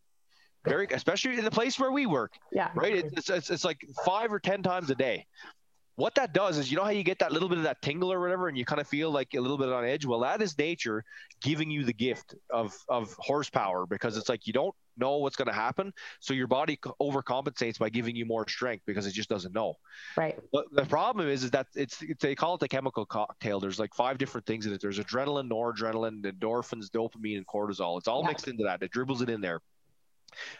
[0.64, 2.32] very especially in the place where we work.
[2.52, 2.70] Yeah.
[2.74, 3.05] Right.
[3.12, 5.26] It's it's, it's like five or ten times a day
[5.97, 8.12] what that does is you know how you get that little bit of that tingle
[8.12, 10.05] or whatever and you kind of feel like a little bit on edge?
[10.05, 11.05] Well that is nature
[11.40, 15.49] giving you the gift of of horsepower because it's like you don't know what's going
[15.49, 19.55] to happen so your body overcompensates by giving you more strength because it just doesn't
[19.55, 19.74] know.
[20.16, 20.38] Right.
[20.53, 23.61] But the problem is is that it's, it's they call it the chemical cocktail.
[23.61, 24.80] There's like five different things in it.
[24.80, 27.99] There's adrenaline noradrenaline endorphins dopamine and cortisol.
[27.99, 28.28] It's all yeah.
[28.28, 28.82] mixed into that.
[28.82, 29.61] It dribbles it in there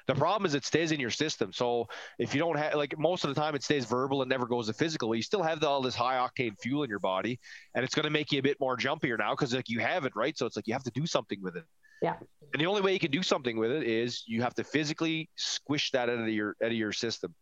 [0.07, 1.53] the problem is it stays in your system.
[1.53, 4.47] So if you don't have like most of the time it stays verbal and never
[4.47, 5.15] goes to physical.
[5.15, 7.39] You still have the, all this high octane fuel in your body,
[7.75, 10.05] and it's going to make you a bit more jumpier now because like you have
[10.05, 10.37] it right.
[10.37, 11.65] So it's like you have to do something with it.
[12.03, 12.17] Yeah.
[12.53, 15.29] And the only way you can do something with it is you have to physically
[15.37, 17.35] squish that out of your out of your system,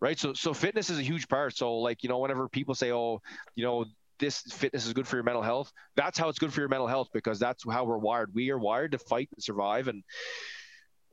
[0.00, 0.18] right?
[0.18, 1.56] So so fitness is a huge part.
[1.56, 3.20] So like you know whenever people say oh
[3.54, 3.84] you know
[4.18, 6.86] this fitness is good for your mental health, that's how it's good for your mental
[6.86, 8.34] health because that's how we're wired.
[8.34, 10.02] We are wired to fight and survive and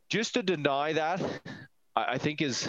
[0.10, 1.22] just to deny that,
[1.95, 2.68] I, I think is,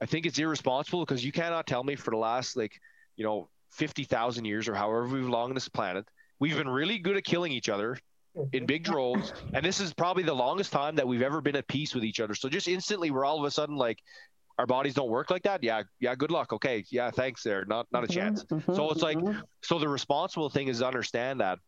[0.00, 2.80] I think it's irresponsible because you cannot tell me for the last like,
[3.16, 6.04] you know, fifty thousand years or however we've long on this planet,
[6.38, 7.96] we've been really good at killing each other
[8.52, 11.66] in big droves, and this is probably the longest time that we've ever been at
[11.68, 12.34] peace with each other.
[12.34, 13.98] So just instantly, we're all of a sudden like,
[14.58, 15.62] our bodies don't work like that?
[15.62, 16.52] Yeah yeah good luck.
[16.52, 17.64] Okay yeah thanks there.
[17.64, 18.44] Not not a mm-hmm, chance.
[18.44, 19.40] mm-hmm, so it's like mm-hmm.
[19.62, 21.58] so the responsible thing is to understand that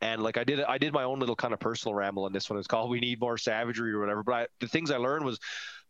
[0.00, 2.48] and like I did, I did my own little kind of personal ramble on this
[2.48, 2.58] one.
[2.58, 4.22] It's called "We Need More Savagery" or whatever.
[4.22, 5.38] But I, the things I learned was,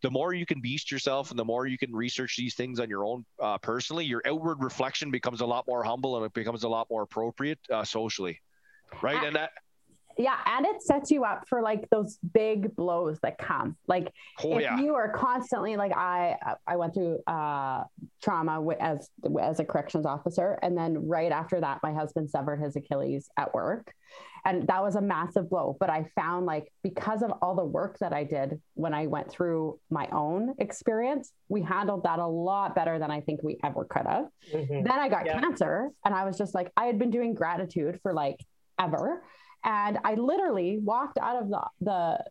[0.03, 2.89] the more you can beast yourself, and the more you can research these things on
[2.91, 6.65] your own uh, personally, your outward reflection becomes a lot more humble, and it becomes
[6.65, 8.41] a lot more appropriate uh, socially,
[9.01, 9.23] right?
[9.23, 9.51] And that
[10.19, 14.13] yeah and it sets you up for like those big blows that come like
[14.45, 14.79] oh, if yeah.
[14.79, 16.37] you are constantly like i
[16.67, 17.83] i went through uh
[18.23, 19.09] trauma as
[19.41, 23.53] as a corrections officer and then right after that my husband severed his achilles at
[23.55, 23.93] work
[24.45, 27.99] and that was a massive blow but i found like because of all the work
[27.99, 32.75] that i did when i went through my own experience we handled that a lot
[32.75, 34.83] better than i think we ever could have mm-hmm.
[34.83, 35.41] then i got yeah.
[35.41, 38.39] cancer and i was just like i had been doing gratitude for like
[38.81, 39.23] ever
[39.65, 42.25] and I literally walked out of the, the,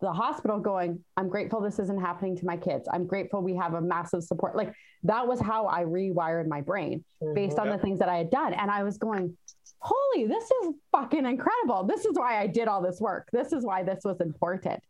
[0.00, 2.88] the hospital going, I'm grateful this isn't happening to my kids.
[2.90, 4.56] I'm grateful we have a massive support.
[4.56, 4.72] Like
[5.04, 7.34] that was how I rewired my brain mm-hmm.
[7.34, 8.54] based on the things that I had done.
[8.54, 9.36] And I was going,
[9.80, 11.84] holy, this is fucking incredible.
[11.84, 13.28] This is why I did all this work.
[13.32, 14.82] This is why this was important.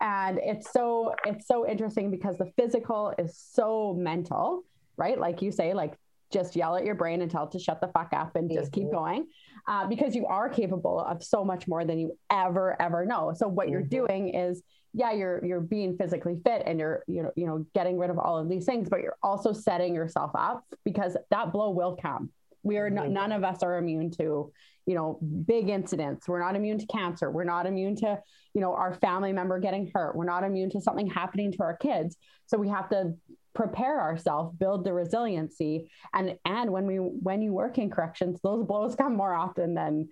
[0.00, 4.64] And it's so, it's so interesting because the physical is so mental,
[4.96, 5.18] right?
[5.18, 5.94] Like you say, like
[6.32, 8.72] just yell at your brain and tell it to shut the fuck up and just
[8.72, 8.82] mm-hmm.
[8.82, 9.26] keep going
[9.68, 13.32] uh, because you are capable of so much more than you ever ever know.
[13.34, 13.72] So what mm-hmm.
[13.72, 14.62] you're doing is
[14.94, 18.18] yeah you're you're being physically fit and you're you know you know getting rid of
[18.18, 22.30] all of these things but you're also setting yourself up because that blow will come.
[22.62, 23.12] We are mm-hmm.
[23.12, 24.52] none of us are immune to
[24.86, 26.28] you know big incidents.
[26.28, 27.30] We're not immune to cancer.
[27.30, 28.20] We're not immune to
[28.54, 30.16] you know our family member getting hurt.
[30.16, 32.16] We're not immune to something happening to our kids.
[32.46, 33.14] So we have to
[33.56, 38.62] prepare ourselves build the resiliency and and when we when you work in corrections those
[38.66, 40.06] blows come more often than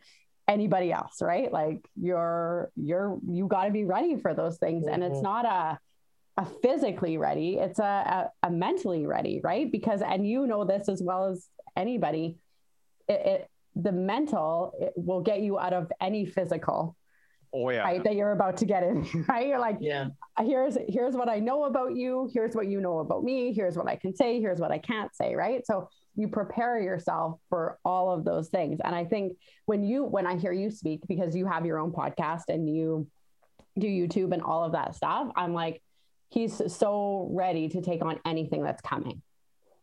[0.48, 4.94] anybody else right like you're you're you got to be ready for those things mm-hmm.
[4.94, 5.24] and it's mm-hmm.
[5.24, 5.78] not a
[6.42, 10.88] a physically ready it's a, a, a mentally ready right because and you know this
[10.88, 12.38] as well as anybody
[13.08, 16.96] it, it the mental will get you out of any physical
[17.54, 17.82] oh yeah.
[17.82, 19.46] right that you're about to get in right?
[19.46, 20.08] You're like yeah.
[20.40, 23.88] here's here's what i know about you here's what you know about me here's what
[23.88, 25.64] i can say here's what i can't say right?
[25.66, 28.80] So you prepare yourself for all of those things.
[28.84, 29.36] And i think
[29.66, 33.06] when you when i hear you speak because you have your own podcast and you
[33.78, 35.82] do youtube and all of that stuff i'm like
[36.30, 39.20] he's so ready to take on anything that's coming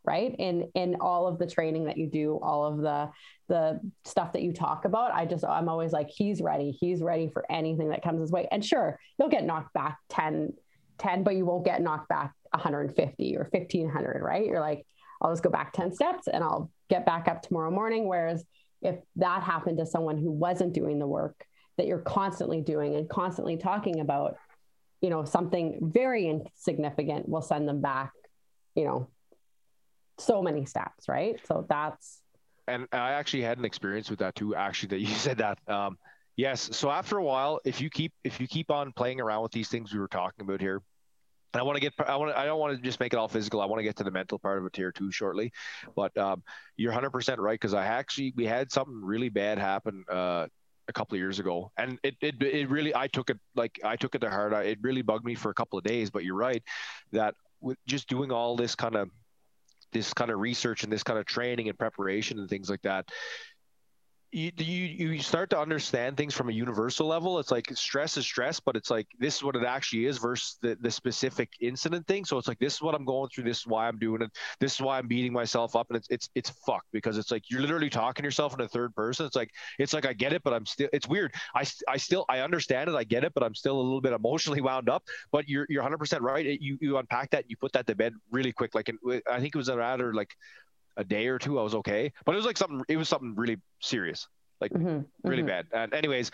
[0.03, 0.35] right?
[0.37, 3.09] In in all of the training that you do all of the
[3.47, 6.71] the stuff that you talk about i just i'm always like he's ready.
[6.71, 8.47] He's ready for anything that comes his way.
[8.51, 10.53] And sure you'll get knocked back 10
[10.97, 14.45] 10 but you won't get knocked back 150 or 1500 right?
[14.45, 14.85] You're like
[15.21, 18.07] i'll just go back 10 steps and i'll get back up tomorrow morning.
[18.07, 18.43] Whereas
[18.81, 21.45] if that happened to someone who wasn't doing the work
[21.77, 24.35] that you're constantly doing and constantly talking about
[25.01, 28.11] you know something very insignificant will send them back
[28.75, 29.09] you know
[30.23, 31.39] so many steps, right?
[31.45, 32.21] So that's
[32.67, 34.55] and I actually had an experience with that too.
[34.55, 35.59] Actually, that you said that.
[35.67, 35.97] Um,
[36.35, 36.69] yes.
[36.75, 39.69] So after a while, if you keep if you keep on playing around with these
[39.69, 40.81] things we were talking about here,
[41.53, 43.27] and I want to get I want I don't want to just make it all
[43.27, 43.61] physical.
[43.61, 45.51] I want to get to the mental part of it here too shortly.
[45.95, 46.43] But um,
[46.77, 50.47] you're 100% right because I actually we had something really bad happen uh,
[50.87, 53.95] a couple of years ago, and it, it it really I took it like I
[53.95, 54.53] took it to heart.
[54.53, 56.09] I, it really bugged me for a couple of days.
[56.09, 56.63] But you're right
[57.11, 59.09] that with just doing all this kind of
[59.91, 63.09] this kind of research and this kind of training and preparation and things like that
[64.33, 67.37] you, you you start to understand things from a universal level.
[67.39, 70.57] It's like stress is stress, but it's like this is what it actually is versus
[70.61, 72.23] the, the specific incident thing.
[72.23, 73.43] So it's like this is what I'm going through.
[73.43, 74.31] This is why I'm doing it.
[74.61, 77.49] This is why I'm beating myself up, and it's it's it's fucked because it's like
[77.49, 79.25] you're literally talking to yourself in a third person.
[79.25, 80.87] It's like it's like I get it, but I'm still.
[80.93, 81.33] It's weird.
[81.53, 82.95] I I still I understand it.
[82.95, 85.03] I get it, but I'm still a little bit emotionally wound up.
[85.33, 86.45] But you're you're 100 percent right.
[86.45, 87.43] It, you you unpack that.
[87.43, 88.75] And you put that to bed really quick.
[88.75, 88.89] Like
[89.29, 90.29] I think it was a rather like
[90.97, 92.11] a day or two, I was okay.
[92.25, 92.81] But it was like something.
[92.87, 94.27] It was something really serious,
[94.59, 95.47] like mm-hmm, really mm-hmm.
[95.47, 95.67] bad.
[95.73, 96.31] And anyways,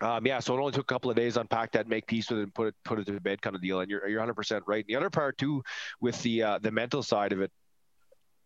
[0.00, 0.38] um, yeah.
[0.40, 2.42] So it only took a couple of days to unpack that, make peace with it,
[2.42, 3.80] and put it put it to bed, kind of deal.
[3.80, 4.84] And you're you're 100 percent right.
[4.84, 5.62] And the other part too,
[6.00, 7.50] with the uh, the mental side of it,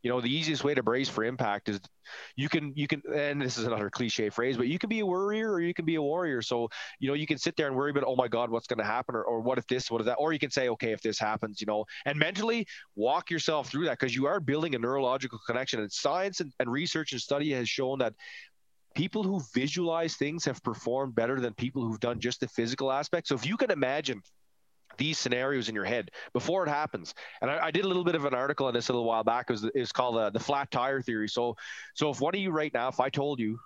[0.02, 1.80] you know the easiest way to brace for impact is
[2.36, 5.06] you can you can and this is another cliche phrase but you can be a
[5.06, 6.42] worrier or you can be a warrior.
[6.42, 8.78] So you know you can sit there and worry about oh my god what's going
[8.78, 10.92] to happen or, or what if this what if that or you can say okay
[10.92, 14.74] if this happens you know and mentally walk yourself through that because you are building
[14.74, 18.14] a neurological connection and science and, and research and study has shown that
[18.94, 23.28] people who visualize things have performed better than people who've done just the physical aspect.
[23.28, 24.20] So if you can imagine
[24.98, 27.14] these scenarios in your head before it happens.
[27.40, 29.24] And I, I, did a little bit of an article on this a little while
[29.24, 29.46] back.
[29.48, 31.28] It was it's called uh, the flat tire theory.
[31.28, 31.56] So
[31.94, 33.58] so if one of you right now, if I told you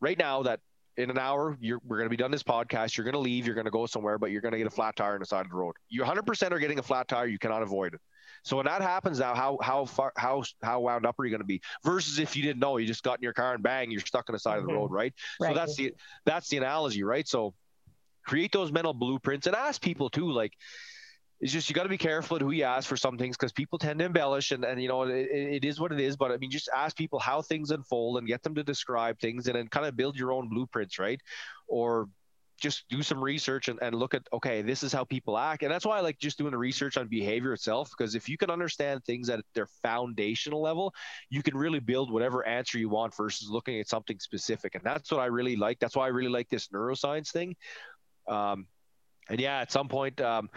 [0.00, 0.60] right now that
[0.96, 3.46] in an hour you're, we're going to be done this podcast, you're going to leave,
[3.46, 5.26] you're going to go somewhere, but you're going to get a flat tire on the
[5.26, 5.74] side of the road.
[5.88, 7.26] You 100% are getting a flat tire.
[7.26, 8.00] You cannot avoid it.
[8.44, 11.42] So when that happens now, how how far how how wound up are you going
[11.42, 11.60] to be?
[11.84, 14.28] Versus if you didn't know, you just got in your car and bang, you're stuck
[14.28, 14.60] on the side mm-hmm.
[14.60, 14.80] of the mm-hmm.
[14.80, 15.14] road, right?
[15.40, 15.50] right?
[15.50, 15.94] So that's the
[16.26, 17.26] that's the analogy, right?
[17.26, 17.54] So
[18.24, 20.52] create those mental blueprints and ask people too like
[21.40, 23.50] it's just you got to be careful at who you ask for some things because
[23.52, 26.30] people tend to embellish and, and you know it, it is what it is but
[26.30, 29.56] i mean just ask people how things unfold and get them to describe things and
[29.56, 31.20] then kind of build your own blueprints right?
[31.66, 32.08] Or
[32.60, 35.64] just do some research and, and look at okay this is how people act.
[35.64, 38.38] And that's why i like just doing the research on behavior itself because if you
[38.38, 40.94] can understand things at their foundational level
[41.28, 44.76] you can really build whatever answer you want versus looking at something specific.
[44.76, 45.80] And that's what i really like.
[45.80, 47.56] That's why i really like this neuroscience thing
[48.28, 48.66] um,
[49.28, 50.50] and yeah, at some point, um,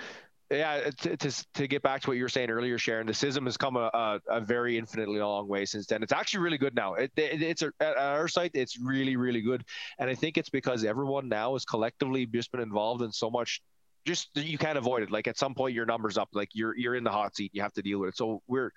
[0.51, 3.45] yeah, to, to, to, get back to what you were saying earlier, Sharon, the CISM
[3.45, 6.03] has come a, a, a, very infinitely long way since then.
[6.03, 6.93] It's actually really good now.
[6.93, 9.63] It, it, it's a, at our site, it's really, really good.
[9.97, 13.61] And I think it's because everyone now has collectively just been involved in so much.
[14.05, 15.09] Just you can't avoid it.
[15.09, 16.30] Like at some point, your numbers up.
[16.32, 17.49] Like you're you're in the hot seat.
[17.55, 18.18] You have to deal with it.
[18.18, 18.72] So we're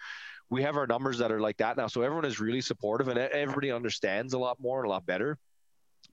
[0.49, 1.86] we have our numbers that are like that now.
[1.86, 5.36] So everyone is really supportive, and everybody understands a lot more and a lot better.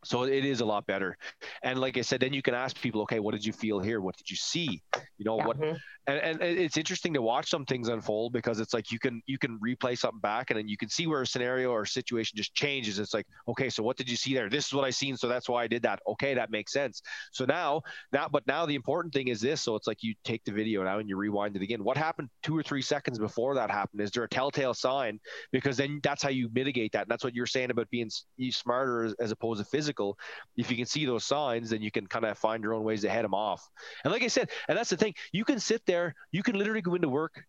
[0.03, 1.17] So it is a lot better.
[1.63, 4.01] And like I said, then you can ask people, okay, what did you feel here?
[4.01, 4.81] What did you see?
[5.17, 5.47] You know, yeah.
[5.47, 5.75] what mm-hmm
[6.07, 9.37] and, and it's interesting to watch some things unfold because it's like you can you
[9.37, 12.37] can replay something back and then you can see where a scenario or a situation
[12.37, 12.99] just changes.
[12.99, 14.49] It's like okay so what did you see there?
[14.49, 15.99] This is what i seen so that's why i did that.
[16.07, 17.01] Okay that makes sense.
[17.31, 17.81] So now
[18.11, 19.61] that but now the important thing is this.
[19.61, 21.83] So it's like you take the video now and you rewind it again.
[21.83, 24.01] What happened two or three seconds before that happened?
[24.01, 25.19] Is there a telltale sign?
[25.51, 27.03] Because then that's how you mitigate that.
[27.03, 28.11] And that's what you're saying about being
[28.51, 30.17] smarter as, as opposed to physical.
[30.55, 33.01] If you can see those signs then you can kind of find your own ways
[33.01, 33.67] to head them off.
[34.03, 35.15] And like i said and that's the thing.
[35.31, 37.43] You can sit there there, you can literally go into work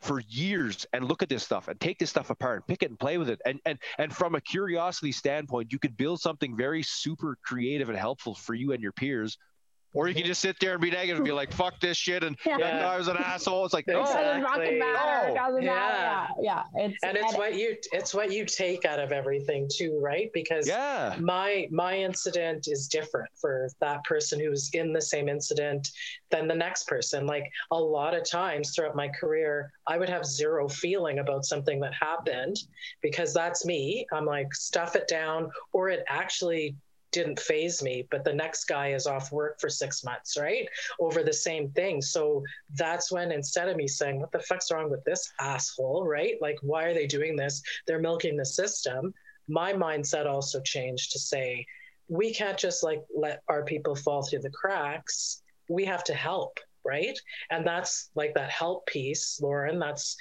[0.00, 2.90] for years and look at this stuff and take this stuff apart and pick it
[2.90, 3.40] and play with it.
[3.44, 7.98] And and and from a curiosity standpoint you could build something very super creative and
[7.98, 9.36] helpful for you and your peers
[9.94, 12.22] or you can just sit there and be negative and be like, fuck this shit.
[12.22, 12.58] And yeah.
[12.58, 13.64] that guy was an asshole.
[13.64, 14.76] It's like, no, exactly.
[14.76, 14.78] Oh.
[14.78, 15.38] matter.
[15.40, 15.58] Oh.
[15.58, 16.26] yeah.
[16.40, 16.62] yeah.
[16.74, 20.30] It's, and it's what you, it's what you take out of everything too, right?
[20.34, 21.16] Because yeah.
[21.20, 25.90] my, my incident is different for that person who's in the same incident
[26.30, 27.26] than the next person.
[27.26, 31.80] Like a lot of times throughout my career, I would have zero feeling about something
[31.80, 32.56] that happened
[33.00, 34.06] because that's me.
[34.12, 36.76] I'm like, stuff it down, or it actually
[37.12, 40.68] didn't phase me, but the next guy is off work for six months, right?
[41.00, 42.02] Over the same thing.
[42.02, 42.42] So
[42.74, 46.34] that's when instead of me saying, What the fuck's wrong with this asshole, right?
[46.40, 47.62] Like, why are they doing this?
[47.86, 49.14] They're milking the system.
[49.48, 51.64] My mindset also changed to say,
[52.08, 55.42] we can't just like let our people fall through the cracks.
[55.68, 57.18] We have to help, right?
[57.50, 59.78] And that's like that help piece, Lauren.
[59.78, 60.16] That's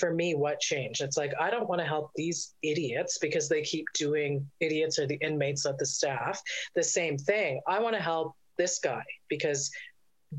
[0.00, 1.02] for me what changed.
[1.02, 5.06] It's like i don't want to help these idiots because they keep doing idiots or
[5.06, 6.40] the inmates of the staff.
[6.74, 9.70] The same thing i want to help this guy because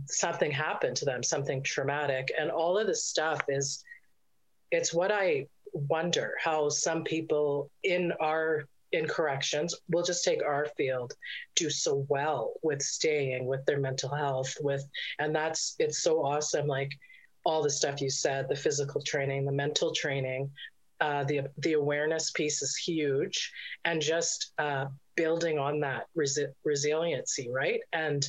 [0.08, 3.84] something happened to them something traumatic and all of this stuff is
[4.72, 10.68] it's what i wonder how some people in our in corrections we'll just take our
[10.78, 11.14] field
[11.56, 14.86] do so well with staying with their mental health with
[15.20, 16.92] and that's it's so awesome like
[17.44, 20.50] all the stuff you said the physical training the mental training
[21.00, 23.52] uh, the the awareness piece is huge
[23.86, 24.86] and just uh,
[25.16, 28.28] building on that resi- resiliency right and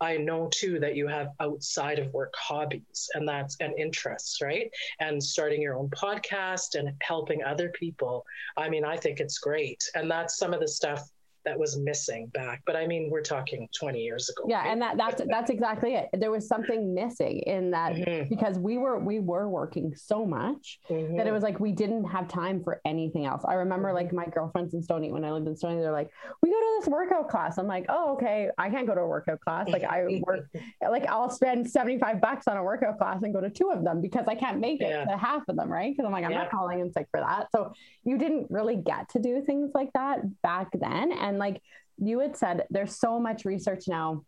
[0.00, 4.70] I know too that you have outside of work hobbies and that's and interests, right?
[5.00, 8.24] And starting your own podcast and helping other people.
[8.56, 9.82] I mean, I think it's great.
[9.94, 11.08] And that's some of the stuff
[11.46, 12.62] that was missing back.
[12.66, 14.44] But I mean, we're talking 20 years ago.
[14.48, 14.72] Yeah, right?
[14.72, 16.08] and that that's that's exactly it.
[16.12, 18.28] There was something missing in that mm-hmm.
[18.28, 21.16] because we were we were working so much mm-hmm.
[21.16, 21.34] that it mm-hmm.
[21.34, 23.42] was like we didn't have time for anything else.
[23.46, 24.16] I remember like mm-hmm.
[24.16, 26.10] my girlfriends in Stony when I lived in Stony, they're like,
[26.42, 28.50] "We go to this workout class." I'm like, "Oh, okay.
[28.58, 29.68] I can't go to a workout class.
[29.68, 30.48] Like I work
[30.88, 34.00] like I'll spend 75 bucks on a workout class and go to two of them
[34.00, 35.04] because I can't make it yeah.
[35.04, 35.92] to half of them, right?
[35.92, 36.38] Because I'm like, I'm yeah.
[36.38, 37.48] not calling in sick for that.
[37.52, 37.72] So
[38.04, 41.12] you didn't really get to do things like that back then.
[41.12, 41.62] And and like
[41.98, 44.24] you had said there's so much research now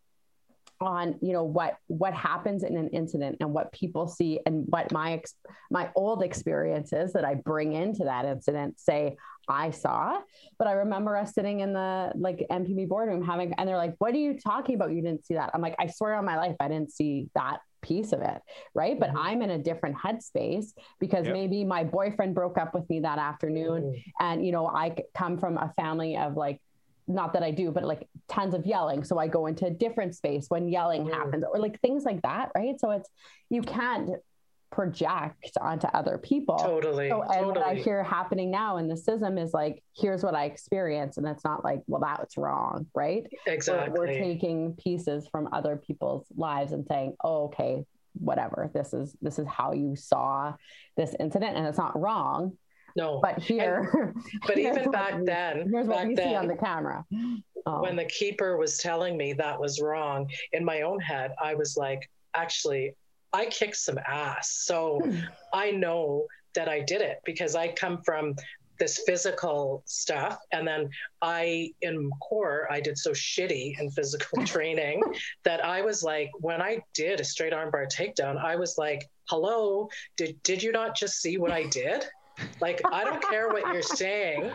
[0.81, 4.93] on you know what what happens in an incident and what people see and what
[4.93, 5.35] my ex-
[5.71, 9.17] my old experiences that I bring into that incident say
[9.49, 10.21] I saw
[10.57, 14.15] but I remember us sitting in the like MPB boardroom having and they're like what
[14.15, 16.55] are you talking about you didn't see that I'm like I swear on my life
[16.61, 18.41] I didn't see that piece of it
[18.75, 19.19] right but mm-hmm.
[19.19, 21.33] i'm in a different headspace because yep.
[21.33, 24.25] maybe my boyfriend broke up with me that afternoon mm-hmm.
[24.25, 26.61] and you know i come from a family of like
[27.09, 29.03] not that I do, but like tons of yelling.
[29.03, 31.13] So I go into a different space when yelling mm.
[31.13, 32.51] happens or like things like that.
[32.55, 32.79] Right.
[32.79, 33.09] So it's,
[33.49, 34.11] you can't
[34.71, 36.59] project onto other people.
[36.59, 37.09] Totally.
[37.09, 37.53] So, and totally.
[37.53, 41.17] what I hear happening now in the CISM is like, here's what I experience.
[41.17, 42.87] And it's not like, well, that's wrong.
[42.95, 43.27] Right.
[43.47, 43.99] Exactly.
[43.99, 48.71] We're, we're taking pieces from other people's lives and saying, oh, okay, whatever.
[48.75, 50.53] This is, this is how you saw
[50.97, 52.59] this incident and it's not wrong
[52.99, 53.21] no.
[53.23, 56.57] But here, and, but even back then, here's what back we then, see on the
[56.57, 57.05] camera.
[57.67, 57.83] Oh.
[57.83, 61.77] When the keeper was telling me that was wrong, in my own head, I was
[61.77, 62.95] like, actually,
[63.33, 64.65] I kicked some ass.
[64.65, 65.01] So.
[65.53, 68.35] I know that I did it because I come from
[68.79, 70.39] this physical stuff.
[70.53, 70.89] And then
[71.21, 75.03] I, in core, I did so shitty in physical training
[75.45, 79.89] that I was like, when I did a straight armbar takedown, I was like, hello,
[80.17, 82.05] did, did you not just see what I did?
[82.61, 84.51] Like, I don't care what you're saying.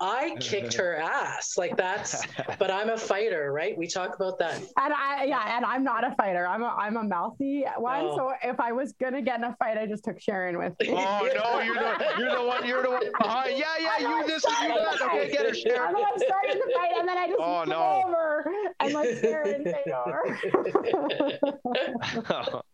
[0.00, 1.56] I kicked her ass.
[1.56, 2.22] Like that's,
[2.58, 3.76] but I'm a fighter, right?
[3.76, 4.58] We talk about that.
[4.58, 6.46] And I, yeah, and I'm not a fighter.
[6.46, 8.00] I'm a, I'm a mouthy one.
[8.04, 8.16] Oh.
[8.16, 10.88] So if I was gonna get in a fight, I just took Sharon with me.
[10.90, 13.58] Oh no, you're the, you're the one, you're the one behind.
[13.58, 15.02] Yeah, yeah, you this, you that.
[15.02, 15.88] Okay, get her, Sharon.
[15.88, 18.02] I'm the one starting the fight, and then I just oh, no.
[18.06, 18.44] over
[18.80, 20.38] and let Sharon take over.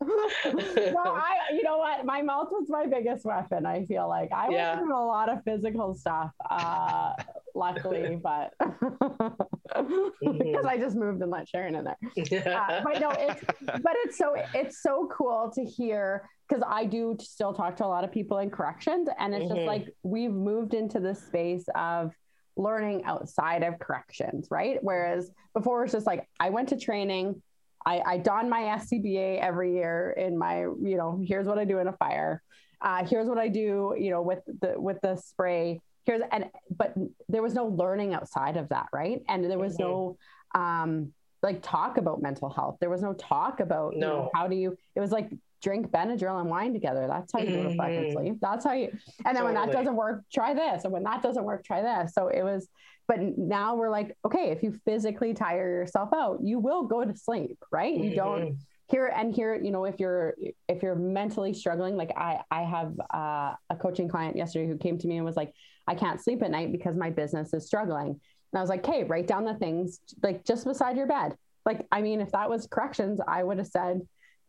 [0.94, 2.04] well, I, you know what?
[2.04, 3.66] My mouth was my biggest weapon.
[3.66, 4.80] I feel like I yeah.
[4.80, 7.12] was a lot of physical stuff, uh,
[7.54, 10.38] luckily, but mm-hmm.
[10.38, 11.98] because I just moved and let Sharon in there.
[12.46, 17.16] Uh, but no, it's but it's so it's so cool to hear because I do
[17.20, 19.54] still talk to a lot of people in corrections, and it's mm-hmm.
[19.54, 22.12] just like we've moved into this space of
[22.56, 24.78] learning outside of corrections, right?
[24.82, 27.42] Whereas before it's just like I went to training.
[27.84, 31.78] I, I don my SCBA every year in my, you know, here's what I do
[31.78, 32.40] in a fire
[32.82, 35.80] uh, here's what I do, you know, with the with the spray.
[36.04, 36.94] Here's and but
[37.28, 39.22] there was no learning outside of that, right?
[39.28, 40.16] And there was no
[40.54, 41.12] um
[41.42, 42.78] like talk about mental health.
[42.80, 43.96] There was no talk about no.
[43.96, 45.30] You know, how do you it was like
[45.62, 47.06] drink Benadryl and wine together.
[47.06, 48.12] That's how you go to fucking mm-hmm.
[48.12, 48.34] sleep.
[48.40, 49.54] That's how you and then totally.
[49.54, 50.82] when that doesn't work, try this.
[50.82, 52.12] And when that doesn't work, try this.
[52.14, 52.68] So it was
[53.06, 57.16] but now we're like, okay, if you physically tire yourself out, you will go to
[57.16, 57.94] sleep, right?
[57.94, 58.54] You don't mm-hmm
[58.92, 60.34] here and here you know if you're
[60.68, 64.98] if you're mentally struggling like i i have uh, a coaching client yesterday who came
[64.98, 65.52] to me and was like
[65.88, 68.08] i can't sleep at night because my business is struggling.
[68.08, 71.34] And i was like hey write down the things like just beside your bed.
[71.64, 74.02] Like i mean if that was corrections i would have said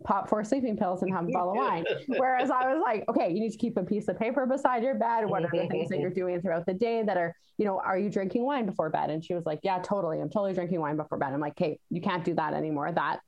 [0.03, 1.85] pop four sleeping pills and have a bottle of wine.
[2.07, 4.95] Whereas i was like okay you need to keep a piece of paper beside your
[4.95, 5.25] bed.
[5.25, 7.97] What are the things that you're doing throughout the day that are you know are
[7.97, 9.09] you drinking wine before bed?
[9.09, 10.19] And she was like yeah totally.
[10.19, 11.31] I'm totally drinking wine before bed.
[11.31, 12.91] I'm like okay you can't do that anymore.
[12.91, 13.21] That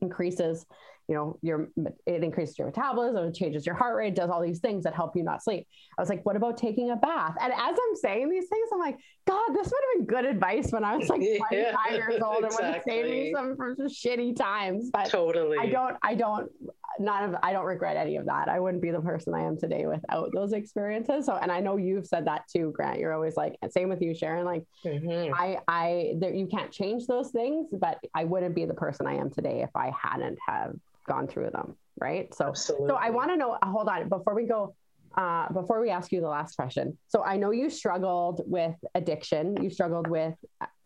[0.00, 0.66] increases
[1.08, 1.68] you know your
[2.06, 5.14] it increases your metabolism it changes your heart rate does all these things that help
[5.14, 5.66] you not sleep.
[5.96, 7.34] I was like what about taking a bath?
[7.40, 10.72] And as i'm saying these things i'm like god this would have been good advice
[10.72, 12.44] when i was like 25 yeah, years old.
[12.44, 12.46] Exactly.
[12.46, 15.58] and would have saved me some from some shitty times but totally.
[15.58, 16.50] I don't i don't
[16.98, 18.48] none of I don't regret any of that.
[18.48, 21.26] I wouldn't be the person I am today without those experiences.
[21.26, 22.98] So and I know you've said that too, Grant.
[22.98, 24.44] You're always like same with you, Sharon.
[24.44, 25.34] Like mm-hmm.
[25.34, 29.14] I I there you can't change those things, but I wouldn't be the person I
[29.14, 30.74] am today if I hadn't have
[31.06, 31.76] gone through them.
[31.98, 32.34] Right.
[32.34, 32.88] So Absolutely.
[32.88, 34.74] so I want to know hold on before we go
[35.16, 39.62] uh, before we ask you the last question, so I know you struggled with addiction.
[39.62, 40.34] You struggled with.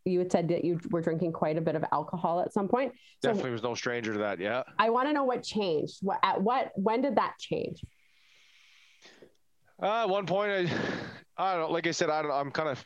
[0.04, 2.92] You had said that you were drinking quite a bit of alcohol at some point.
[3.22, 4.38] So Definitely was no stranger to that.
[4.38, 4.62] Yeah.
[4.78, 5.98] I want to know what changed.
[6.02, 6.72] What at what?
[6.74, 7.84] When did that change?
[9.82, 10.70] Uh, at one point, I,
[11.36, 11.72] I don't know.
[11.72, 12.32] Like I said, I don't.
[12.32, 12.84] I'm kind of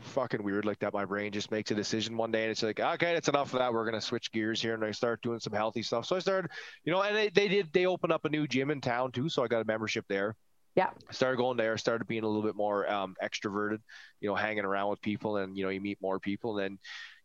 [0.00, 0.92] fucking weird like that.
[0.92, 3.58] My brain just makes a decision one day and it's like, okay, that's enough of
[3.58, 3.72] that.
[3.72, 6.06] We're gonna switch gears here and I start doing some healthy stuff.
[6.06, 6.50] So I started,
[6.84, 9.28] you know, and they, they did they opened up a new gym in town too,
[9.28, 10.36] so I got a membership there.
[10.76, 10.90] Yeah.
[11.08, 13.78] I started going there, started being a little bit more um, extroverted,
[14.20, 16.78] you know, hanging around with people and you know, you meet more people and then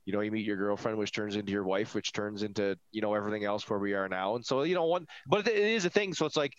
[0.06, 3.02] you know, you meet your girlfriend, which turns into your wife, which turns into, you
[3.02, 4.36] know, everything else where we are now.
[4.36, 6.14] And so, you know, one, but it is a thing.
[6.14, 6.54] So it's like,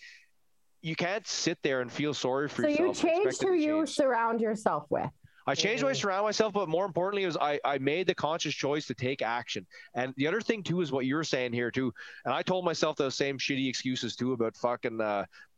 [0.81, 2.97] you can't sit there and feel sorry for so yourself.
[2.97, 5.09] So you changed who you surround yourself with.
[5.45, 8.53] I changed who I surround myself, but more importantly, was I, I made the conscious
[8.53, 9.65] choice to take action.
[9.93, 11.93] And the other thing too is what you were saying here too.
[12.23, 15.01] And I told myself those same shitty excuses too about fucking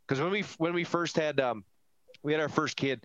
[0.08, 1.64] because when we when we first had um
[2.24, 3.02] we had our first kid,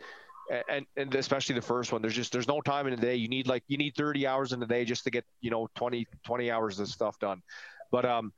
[0.69, 3.17] and and especially the first one, there's just there's no time in the day.
[3.17, 5.69] You need like you need 30 hours in the day just to get you know
[5.75, 7.43] 20 20 hours of stuff done.
[7.91, 8.33] But um,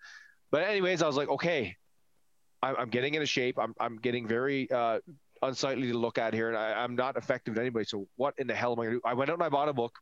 [0.50, 1.76] but anyways, I was like, okay,
[2.62, 3.58] I'm getting into shape.
[3.58, 5.00] I'm, I'm getting very uh,
[5.42, 7.84] unsightly to look at here, and I, am not effective to anybody.
[7.84, 9.00] So what in the hell am I to do?
[9.04, 9.98] I went out and I bought a book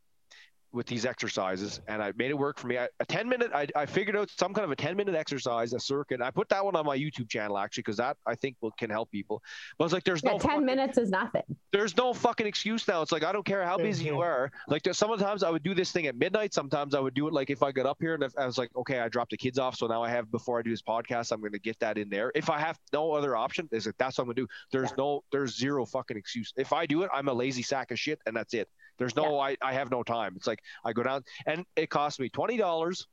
[0.73, 2.77] with these exercises and I made it work for me.
[2.77, 5.73] I, a 10 minute, I, I figured out some kind of a 10 minute exercise,
[5.73, 6.21] a circuit.
[6.21, 8.89] I put that one on my YouTube channel actually, because that I think will, can
[8.89, 9.41] help people.
[9.77, 11.43] But it's like, there's yeah, no 10 fucking, minutes is nothing.
[11.71, 13.01] There's no fucking excuse now.
[13.01, 14.15] It's like, I don't care how busy mm-hmm.
[14.15, 14.51] you are.
[14.67, 16.53] Like sometimes I would do this thing at midnight.
[16.53, 18.57] Sometimes I would do it like if I got up here and if I was
[18.57, 19.75] like, okay, I dropped the kids off.
[19.75, 22.09] So now I have, before I do this podcast, I'm going to get that in
[22.09, 22.31] there.
[22.35, 24.47] If I have no other option, is like, that's what I'm going to do.
[24.71, 24.95] There's yeah.
[24.97, 26.53] no, there's zero fucking excuse.
[26.55, 28.69] If I do it, I'm a lazy sack of shit and that's it.
[28.97, 29.41] There's no, yeah.
[29.41, 30.33] I, I have no time.
[30.35, 33.05] It's like I go down and it cost me $20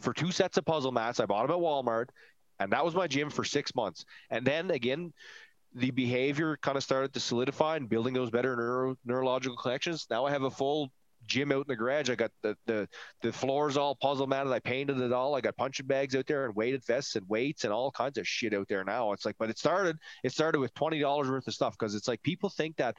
[0.00, 1.20] for two sets of puzzle mats.
[1.20, 2.08] I bought them at Walmart
[2.58, 4.04] and that was my gym for six months.
[4.30, 5.12] And then again,
[5.74, 10.06] the behavior kind of started to solidify and building those better neuro, neurological connections.
[10.10, 10.90] Now I have a full
[11.26, 12.10] gym out in the garage.
[12.10, 12.88] I got the the
[13.22, 14.52] the floors all puzzle matted.
[14.52, 15.34] I painted it all.
[15.34, 18.26] I got punching bags out there and weighted vests and weights and all kinds of
[18.26, 19.12] shit out there now.
[19.12, 22.08] It's like, but it started it started with twenty dollars worth of stuff because it's
[22.08, 22.96] like people think that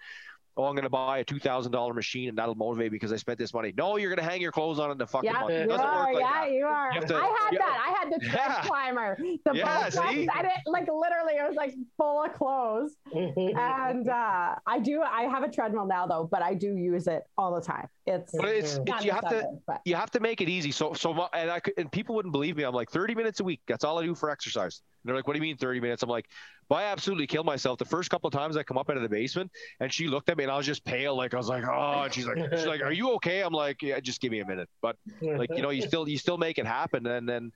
[0.57, 3.11] oh, I'm going to buy a two thousand dollar machine and that'll motivate me because
[3.11, 3.73] I spent this money.
[3.75, 5.53] No, you're going to hang your clothes on in the fucking yeah, month.
[5.53, 6.51] You are, like yeah, that.
[6.51, 6.93] you are.
[6.93, 7.59] You to, I had yeah.
[7.59, 7.85] that.
[7.87, 8.61] I had the yeah.
[8.61, 9.17] climber.
[9.17, 9.99] The yeah, see?
[9.99, 12.95] I didn't like literally, it was like full of clothes.
[13.13, 15.01] and uh, I do.
[15.01, 17.87] I have a treadmill now though, but I do use it all the time.
[18.05, 19.81] It's, but it's, it's you have to but.
[19.85, 20.71] you have to make it easy.
[20.71, 22.63] So so and I could, and people wouldn't believe me.
[22.63, 23.61] I'm like 30 minutes a week.
[23.67, 24.81] That's all I do for exercise.
[25.03, 26.29] And they're like, "What do you mean 30 minutes?" I'm like,
[26.69, 29.03] "Well, I absolutely kill myself the first couple of times I come up out of
[29.03, 31.49] the basement." And she looked at me, and I was just pale, like I was
[31.49, 34.31] like, "Oh," and she's like, "She's like, are you okay?" I'm like, "Yeah, just give
[34.31, 37.27] me a minute." But like you know, you still you still make it happen, and
[37.27, 37.51] then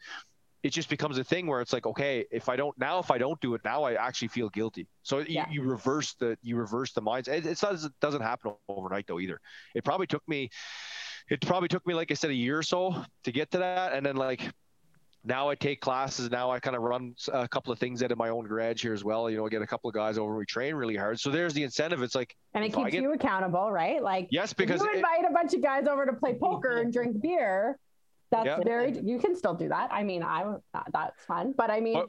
[0.64, 3.18] it just becomes a thing where it's like, okay, if I don't now, if I
[3.18, 4.88] don't do it now, I actually feel guilty.
[5.04, 5.46] So yeah.
[5.50, 7.28] you, you, reverse the you reverse the minds.
[7.28, 9.40] It, it, doesn't it doesn't happen overnight though either.
[9.76, 10.50] It probably took me,
[11.30, 13.94] it probably took me like I said a year or so to get to that,
[13.94, 14.42] and then like
[15.28, 16.32] now I take classes.
[16.32, 18.94] Now I kind of run a couple of things out of my own garage here
[18.94, 19.30] as well.
[19.30, 20.36] You know, I get a couple of guys over.
[20.36, 21.20] We train really hard.
[21.20, 22.02] So there's the incentive.
[22.02, 24.02] It's like, and it keeps get, you accountable, right?
[24.02, 26.94] Like, yes, because you invite it, a bunch of guys over to play poker and
[26.94, 27.78] drink beer.
[28.32, 28.60] That's yeah.
[28.64, 28.98] very.
[29.00, 29.90] You can still do that.
[29.92, 30.56] I mean, I
[30.92, 32.02] that's fun, but I mean,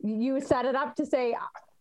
[0.00, 1.36] you set it up to say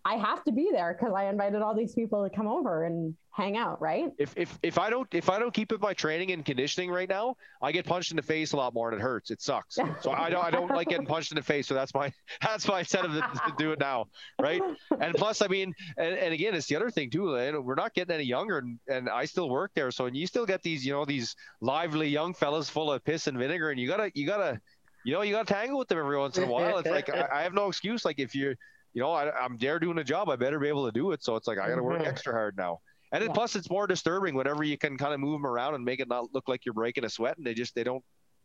[0.07, 3.15] I have to be there because I invited all these people to come over and
[3.31, 4.11] hang out, right?
[4.19, 7.09] If if if I don't if I don't keep up my training and conditioning right
[7.09, 9.31] now, I get punched in the face a lot more and it hurts.
[9.31, 9.79] It sucks.
[10.01, 11.65] So I don't I don't like getting punched in the face.
[11.65, 14.05] So that's my that's my incentive to, to do it now,
[14.39, 14.61] right?
[14.99, 17.31] And plus, I mean, and, and again, it's the other thing too.
[17.63, 19.89] We're not getting any younger, and, and I still work there.
[19.89, 23.25] So and you still get these you know these lively young fellas full of piss
[23.25, 24.61] and vinegar, and you gotta you gotta
[25.03, 26.77] you know you gotta tangle with them every once in a while.
[26.77, 28.05] It's like I, I have no excuse.
[28.05, 28.55] Like if you're
[28.95, 30.29] you know, I, am there doing a job.
[30.29, 31.21] I better be able to do it.
[31.21, 32.07] So it's like I got to work mm-hmm.
[32.07, 32.79] extra hard now.
[33.11, 33.31] And yeah.
[33.31, 36.07] plus, it's more disturbing whenever you can kind of move them around and make it
[36.07, 37.37] not look like you're breaking a sweat.
[37.37, 38.03] And they just they don't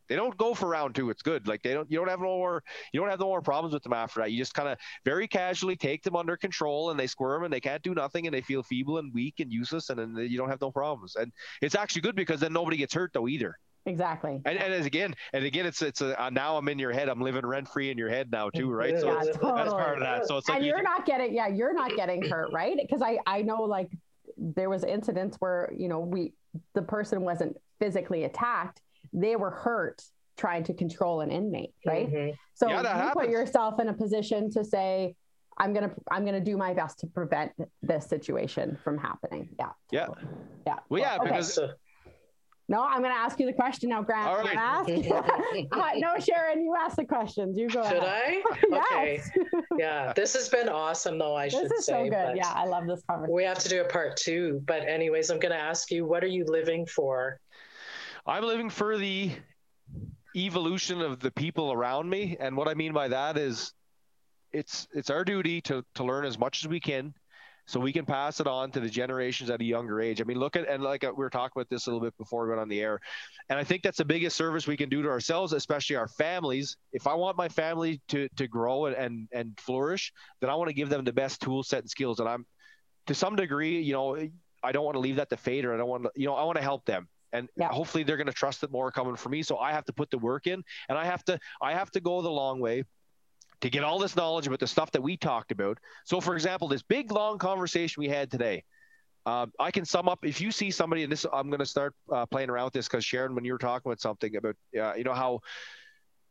[0.09, 1.09] they don't go for round two.
[1.09, 1.47] It's good.
[1.47, 3.85] Like they don't you don't have no more you don't have no more problems with
[3.85, 4.33] them after that.
[4.33, 7.61] You just kind of very casually take them under control and they squirm and they
[7.61, 10.51] can't do nothing and they feel feeble and weak and useless and then you don't
[10.51, 11.15] have no problems.
[11.15, 11.33] And
[11.63, 13.57] it's actually good because then nobody gets hurt though either.
[13.87, 14.41] Exactly.
[14.45, 17.09] And, and as again, and again, it's it's a, uh, now I'm in your head.
[17.09, 18.99] I'm living rent free in your head now too, right?
[18.99, 19.53] So yeah, totally.
[19.55, 20.27] that's part of that.
[20.27, 22.77] So it's like and you're you, not getting, yeah, you're not getting hurt, right?
[22.77, 23.91] Because I I know like
[24.37, 26.35] there was incidents where you know we
[26.75, 30.03] the person wasn't physically attacked, they were hurt
[30.37, 32.11] trying to control an inmate, right?
[32.11, 32.31] Mm-hmm.
[32.55, 33.13] So yeah, you happens.
[33.15, 35.15] put yourself in a position to say,
[35.57, 37.53] I'm gonna I'm gonna do my best to prevent
[37.83, 39.49] this situation from happening.
[39.59, 39.71] Yeah.
[39.91, 40.09] Yeah.
[40.67, 40.79] Yeah.
[40.91, 41.59] Well, yeah, because.
[42.71, 44.29] Okay No, I'm going to ask you the question now, Grant.
[44.29, 44.57] All right.
[44.57, 44.89] Ask.
[45.73, 47.59] uh, no, Sharon, you ask the questions.
[47.59, 48.43] You go Should ahead.
[48.73, 48.81] I?
[48.93, 49.23] Okay.
[49.79, 51.35] yeah, this has been awesome, though.
[51.35, 51.93] I this should is say.
[51.93, 52.13] so good.
[52.13, 53.35] but Yeah, I love this conversation.
[53.35, 54.63] We have to do a part two.
[54.67, 57.41] But anyways, I'm going to ask you, what are you living for?
[58.27, 59.33] I'm living for the
[60.37, 63.73] evolution of the people around me, and what I mean by that is,
[64.53, 67.15] it's it's our duty to to learn as much as we can,
[67.71, 70.21] so we can pass it on to the generations at a younger age.
[70.21, 72.17] I mean, look at and like uh, we were talking about this a little bit
[72.19, 72.99] before we went on the air,
[73.49, 76.77] and I think that's the biggest service we can do to ourselves, especially our families.
[76.93, 80.69] If I want my family to to grow and and, and flourish, then I want
[80.69, 82.19] to give them the best tool set and skills.
[82.19, 82.45] And I'm
[83.07, 84.17] to some degree, you know,
[84.63, 86.35] I don't want to leave that to fate, or I don't want to, you know,
[86.35, 87.69] I want to help them and Yeah.
[87.69, 90.11] hopefully they're going to trust it more coming from me so i have to put
[90.11, 92.83] the work in and i have to i have to go the long way
[93.61, 96.69] to get all this knowledge about the stuff that we talked about so for example
[96.69, 98.65] this big long conversation we had today
[99.27, 101.95] um, i can sum up if you see somebody and this i'm going to start
[102.13, 104.95] uh, playing around with this because sharon when you were talking about something about uh,
[104.95, 105.41] you know how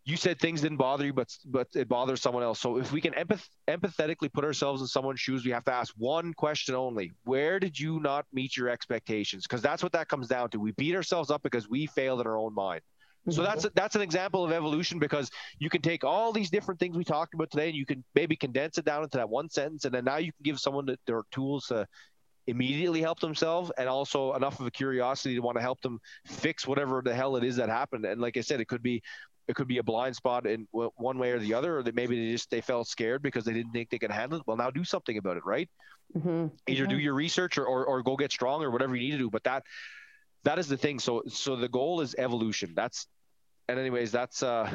[0.09, 2.59] you said things didn't bother you, but but it bothers someone else.
[2.59, 5.93] So if we can empath- empathetically put ourselves in someone's shoes, we have to ask
[5.97, 9.43] one question only: Where did you not meet your expectations?
[9.43, 10.59] Because that's what that comes down to.
[10.59, 12.81] We beat ourselves up because we failed in our own mind.
[13.29, 16.97] So that's that's an example of evolution because you can take all these different things
[16.97, 19.85] we talked about today and you can maybe condense it down into that one sentence,
[19.85, 21.85] and then now you can give someone the, their tools to
[22.47, 26.65] immediately help themselves and also enough of a curiosity to want to help them fix
[26.65, 28.05] whatever the hell it is that happened.
[28.05, 29.01] And like I said, it could be
[29.47, 32.25] it could be a blind spot in one way or the other, or that maybe
[32.25, 34.47] they just they felt scared because they didn't think they could handle it.
[34.47, 35.69] Well, now do something about it, right?
[36.15, 36.51] Mhm.
[36.67, 37.03] Either do Mhm.
[37.03, 39.29] your research or, or or go get strong or whatever you need to do.
[39.29, 39.63] But that
[40.43, 40.99] that is the thing.
[40.99, 42.73] So so the goal is evolution.
[42.75, 43.07] That's
[43.67, 44.69] and anyways, that's uh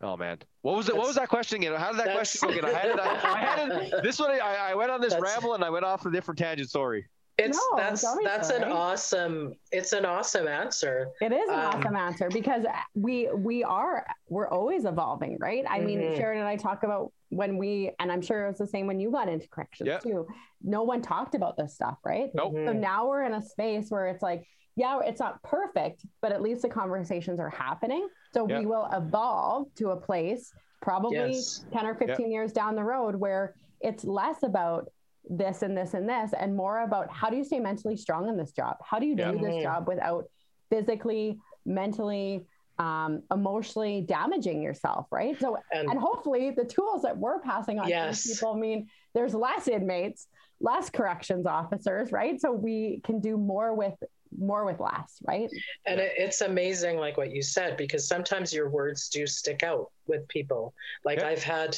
[0.00, 0.38] oh man.
[0.62, 0.96] What was it?
[0.96, 1.74] What was that question again?
[1.74, 2.64] How did that question go again?
[2.64, 3.00] I had it.
[3.00, 4.02] I, I had it.
[4.02, 4.30] This one.
[4.30, 6.70] I, I went on this ramble and I went off a different tangent.
[6.70, 7.06] Sorry.
[7.36, 9.54] It's No, that's that's an awesome.
[9.72, 11.08] It's an awesome answer.
[11.20, 12.64] It is an Um, awesome answer because
[12.94, 15.64] we we are we're always evolving, right?
[15.68, 16.16] I mean, Mhm.
[16.16, 19.00] Sharon and I talk about when we, and I'm sure it was the same when
[19.00, 19.98] you got into corrections Yeah.
[19.98, 20.28] too.
[20.62, 22.30] No one talked about this stuff, right?
[22.34, 22.52] Nope.
[22.52, 22.78] So Mhm.
[22.78, 26.62] now we're in a space where it's like, yeah, it's not perfect, but at least
[26.62, 28.08] the conversations are happening.
[28.32, 28.60] So Yeah.
[28.60, 31.64] we will evolve to a place probably Yes.
[31.72, 34.88] 10 or 15 years down the road where it's less about
[35.28, 38.36] this and this and this and more about how do you stay mentally strong in
[38.36, 38.76] this job?
[38.84, 39.32] How do you Yeah.
[39.32, 39.62] do this Mhm.
[39.62, 40.24] job without
[40.70, 42.46] physically, mentally,
[42.78, 45.38] um, emotionally damaging yourself, right?
[45.38, 48.22] So, And, and hopefully the tools that we're passing on Yes.
[48.22, 50.26] to these people mean there's less inmates,
[50.60, 52.40] less corrections officers, right?
[52.40, 53.94] So we can do more with
[54.36, 55.48] more with less, right?
[55.86, 59.92] and it, it's amazing, like what you said, because sometimes your words do stick out
[60.08, 60.74] with people.
[61.04, 61.28] Like Yeah.
[61.28, 61.76] I've had,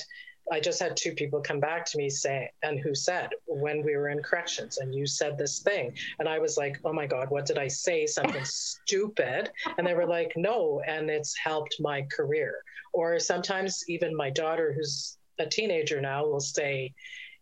[0.52, 3.96] I just had two people come back to me say, and who said when we
[3.96, 7.30] were in corrections, and you said this thing, and I was like, oh my god,
[7.30, 8.06] what did I say?
[8.06, 12.62] Something stupid, and they were like, no, and it's helped my career.
[12.92, 16.94] Or sometimes even my daughter, who's a teenager now, will say.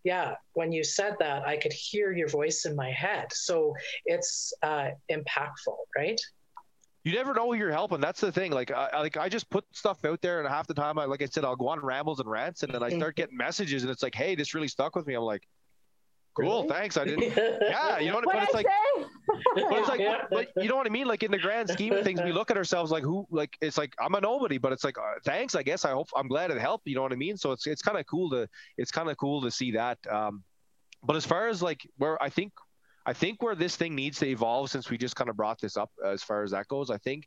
[0.03, 3.33] Yeah, when you said that, I could hear your voice in my head.
[3.33, 3.75] So
[4.05, 6.21] it's uh, impactful, right?
[7.05, 8.01] You never know who you're helping.
[8.01, 8.51] That's the thing.
[8.53, 11.05] Like, I, I- like I just put stuff out there, and half the time, I
[11.05, 13.83] like I said, I'll go on rambles and rants, and then I start getting messages,
[13.83, 15.15] and it's like, hey, this really stuck with me.
[15.15, 15.47] I'm like,
[16.37, 16.69] cool, Really?
[16.69, 16.97] thanks.
[16.97, 17.33] I didn't.
[17.63, 18.27] Yeah, you know what?
[18.27, 19.05] What But I it's like, say?
[19.55, 20.25] but it's like, Yeah.
[20.31, 21.07] but you know what I mean?
[21.07, 23.79] Like in the grand scheme of things, we look at ourselves like who, like it's
[23.79, 25.55] like I'm a nobody, but it's like uh, thanks.
[25.55, 26.87] I guess I hope I'm glad it helped.
[26.87, 27.37] You know what I mean?
[27.37, 28.49] So it's it's kind of cool to
[28.79, 29.99] it's kind of cool to see that.
[30.11, 30.43] Um,
[31.03, 32.53] but as far as like where I think
[33.07, 35.77] I think where this thing needs to evolve, since we just kind of brought this
[35.77, 37.27] up as far as that goes, I think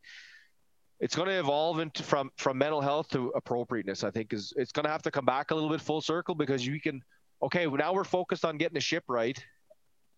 [0.99, 4.03] it's going to evolve into from from mental health to appropriateness.
[4.03, 6.33] I think is it's going to have to come back a little bit full circle
[6.35, 7.01] because you can.
[7.43, 9.37] Okay, now we're focused on getting the ship right,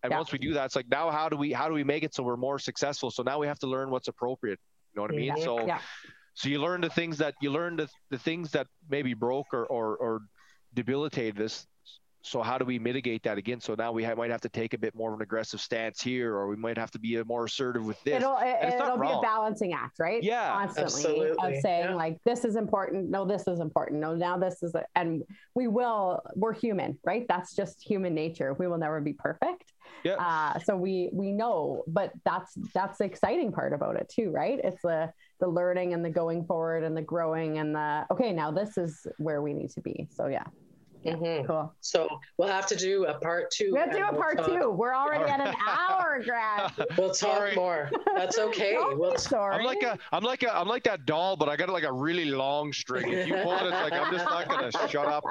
[0.02, 0.16] and Yeah.
[0.16, 2.14] once we do that, it's like now how do we how do we make it
[2.14, 3.10] so we're more successful?
[3.10, 4.58] So now we have to learn what's appropriate.
[4.94, 5.34] You know what I mean?
[5.34, 5.44] Mhm.
[5.44, 5.80] So Yeah.
[6.32, 9.66] so you learn the things that you learn the, the things that maybe broke or
[9.66, 10.20] or, or
[10.72, 11.66] debilitated us.
[12.22, 13.60] So how do we mitigate that again?
[13.60, 16.02] So now we ha- might have to take a bit more of an aggressive stance
[16.02, 18.16] here, or we might have to be more assertive with this.
[18.16, 20.22] It'll it, it's it'll be a balancing act, right?
[20.22, 21.94] Yeah, constantly of saying Yeah.
[21.94, 23.08] like this is important.
[23.10, 24.00] No, this is important.
[24.00, 25.22] No, now this is, a, and
[25.54, 26.20] we will.
[26.34, 27.26] We're human, right?
[27.28, 28.54] That's just human nature.
[28.54, 29.72] We will never be perfect.
[30.04, 30.14] Yeah.
[30.14, 34.60] Uh, so we we know, but that's that's the exciting part about it too, right?
[34.62, 38.32] It's the the learning and the going forward and the growing and the okay.
[38.32, 40.06] Now this is where we need to be.
[40.10, 40.44] So yeah.
[41.04, 41.46] Mm-hmm.
[41.46, 41.74] Cool.
[41.80, 43.70] So we'll have to do a part two.
[43.72, 44.70] We'll do and a we'll part talk- two.
[44.70, 46.72] We're already at an hour, Grant.
[46.98, 47.90] We'll talk more.
[48.16, 48.72] That's okay.
[48.74, 49.54] Don't We'll be sorry.
[49.56, 51.92] I'm like a, I'm like a, I'm like that doll, but I got like a
[51.92, 53.10] really long string.
[53.12, 55.24] If you pull it, it's like I'm just not gonna shut up.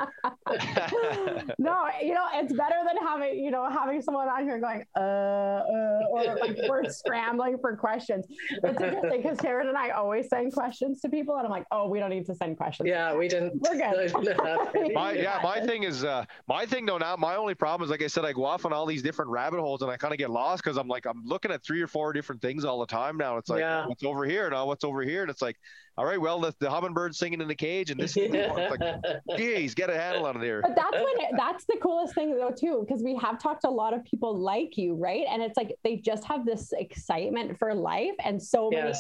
[1.60, 5.00] no, you know, it's better than having, you know, having someone on here going, uh,
[5.00, 8.26] uh, or like we're scrambling for questions.
[8.64, 11.88] It's interesting because Sharon and I always send questions to people, and I'm like, oh,
[11.88, 12.88] we don't need to send questions.
[12.90, 13.62] yeah, we didn't.
[13.62, 13.84] We're good.
[13.84, 14.94] I didn't have any.
[14.94, 18.01] my yeah, my thing is uh my thing though now my only problem is like
[18.01, 20.18] I said I go off on all these different rabbit holes and I kind of
[20.18, 22.86] get lost because I'm like I'm looking at three or four different things all the
[22.88, 23.38] time now.
[23.38, 23.86] It's like Yeah.
[23.88, 25.60] what's over here now, what's over here, and it's like
[26.00, 29.38] all right, well the, the hummingbird singing in the cage and this is it's like
[29.38, 30.62] geez, get a handle on it here.
[30.62, 33.68] But that's when it, that's the coolest thing though too, because we have talked to
[33.68, 35.26] a lot of people like you, right?
[35.30, 38.93] And it's like they just have this excitement for life and so many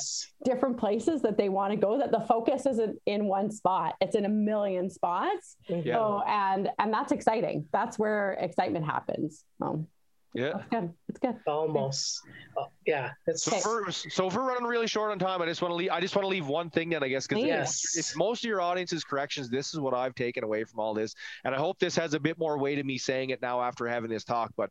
[0.43, 4.17] different places that they want to go that the focus isn't in one spot; it's
[4.17, 5.55] in a million spots.
[5.69, 5.87] Mm-hmm.
[5.87, 5.95] Yeah.
[5.95, 7.65] So and and that's exciting.
[7.71, 9.45] That's where excitement happens.
[9.61, 9.87] Um,
[10.33, 10.51] Yeah.
[10.53, 10.93] that's good.
[11.07, 11.35] It's good.
[11.47, 12.21] Almost.
[12.57, 13.11] Oh, yeah.
[13.25, 15.71] It's So if, we're, so if we're running really short on time, I just want
[15.71, 15.89] to leave.
[15.89, 17.97] I just want to leave one thing then, I guess, because Yes.
[17.97, 21.15] if most of your audience's corrections, this is what I've taken away from all this,
[21.45, 23.87] and I hope this has a bit more weight of me saying it now after
[23.87, 24.51] having this talk.
[24.55, 24.69] But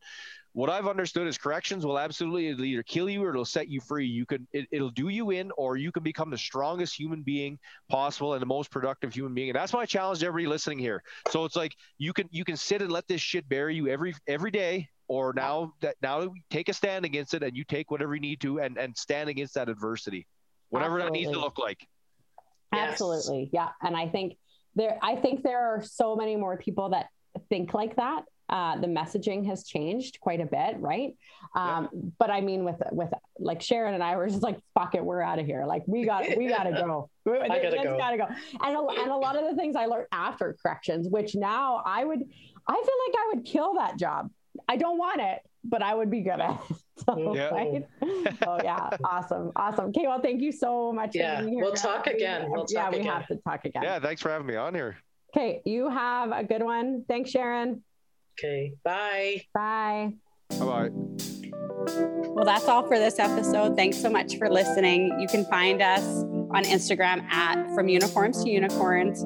[0.53, 4.07] what I've understood is corrections will absolutely either kill you or it'll set you free.
[4.07, 7.59] You can it, it'll do you in, or you can become the strongest human being
[7.89, 9.51] possible and the most productive human being.
[9.51, 11.03] And that's my challenge to everybody listening here.
[11.31, 14.15] So it's like you can you can sit and let this shit bury you every
[14.27, 14.89] every day.
[15.09, 18.21] Or now that now you take a stand against it and you take whatever you
[18.21, 20.27] need to and, and stand against that adversity,
[20.69, 21.87] whatever that needs to look like.
[22.75, 22.91] Yes.
[22.91, 23.49] Absolutely.
[23.53, 23.71] Yeah.
[23.83, 24.37] And I think
[24.75, 27.09] there I think there are so many more people that
[27.49, 28.25] think like that.
[28.51, 31.15] Uh, the messaging has changed quite a bit, right?
[31.55, 35.05] Um, But I mean, with with like Sharon and I were just like, "Fuck it,
[35.05, 37.11] we're out of here." Like we got we got to go.
[37.27, 37.99] We, I gotta go.
[37.99, 38.27] Gotta go.
[38.63, 42.03] And a, and a lot of the things I learned after corrections, which now I
[42.03, 42.21] would,
[42.67, 44.31] I feel like I would kill that job.
[44.69, 46.77] I don't want it, but I would be good at it.
[47.07, 47.51] So, Yeah.
[47.51, 47.87] right?
[48.45, 49.85] Oh yeah, awesome, awesome.
[49.91, 51.13] Okay, well, thank you so much.
[51.13, 51.63] for Yeah, being here.
[51.63, 52.51] we'll talk again.
[52.51, 53.13] We'll yeah, talk we again.
[53.13, 53.83] have to talk again.
[53.85, 54.97] Yeah, thanks for having me on here.
[55.33, 57.05] Okay, you have a good one.
[57.07, 57.85] Thanks, Sharon.
[58.37, 58.73] Okay.
[58.83, 59.43] Bye.
[59.55, 60.15] Bye.
[60.51, 60.89] Bye bye.
[62.35, 63.77] Well, that's all for this episode.
[63.77, 65.21] Thanks so much for listening.
[65.21, 69.23] You can find us on Instagram at From Uniforms to Unicorns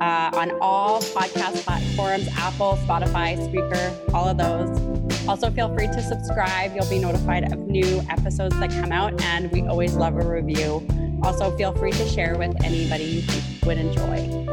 [0.00, 5.28] uh, on all podcast platforms Apple, Spotify, Spreaker, all of those.
[5.28, 6.74] Also, feel free to subscribe.
[6.74, 10.86] You'll be notified of new episodes that come out, and we always love a review.
[11.22, 14.46] Also, feel free to share with anybody you think would enjoy.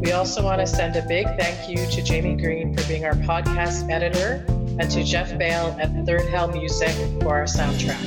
[0.00, 3.12] We also want to send a big thank you to Jamie Green for being our
[3.12, 4.44] podcast editor
[4.80, 6.90] and to Jeff Bale at Third Hell Music
[7.22, 8.00] for our soundtrack.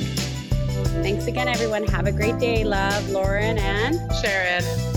[1.02, 1.84] Thanks again, everyone.
[1.84, 2.64] Have a great day.
[2.64, 4.93] Love, Lauren, and Sharon.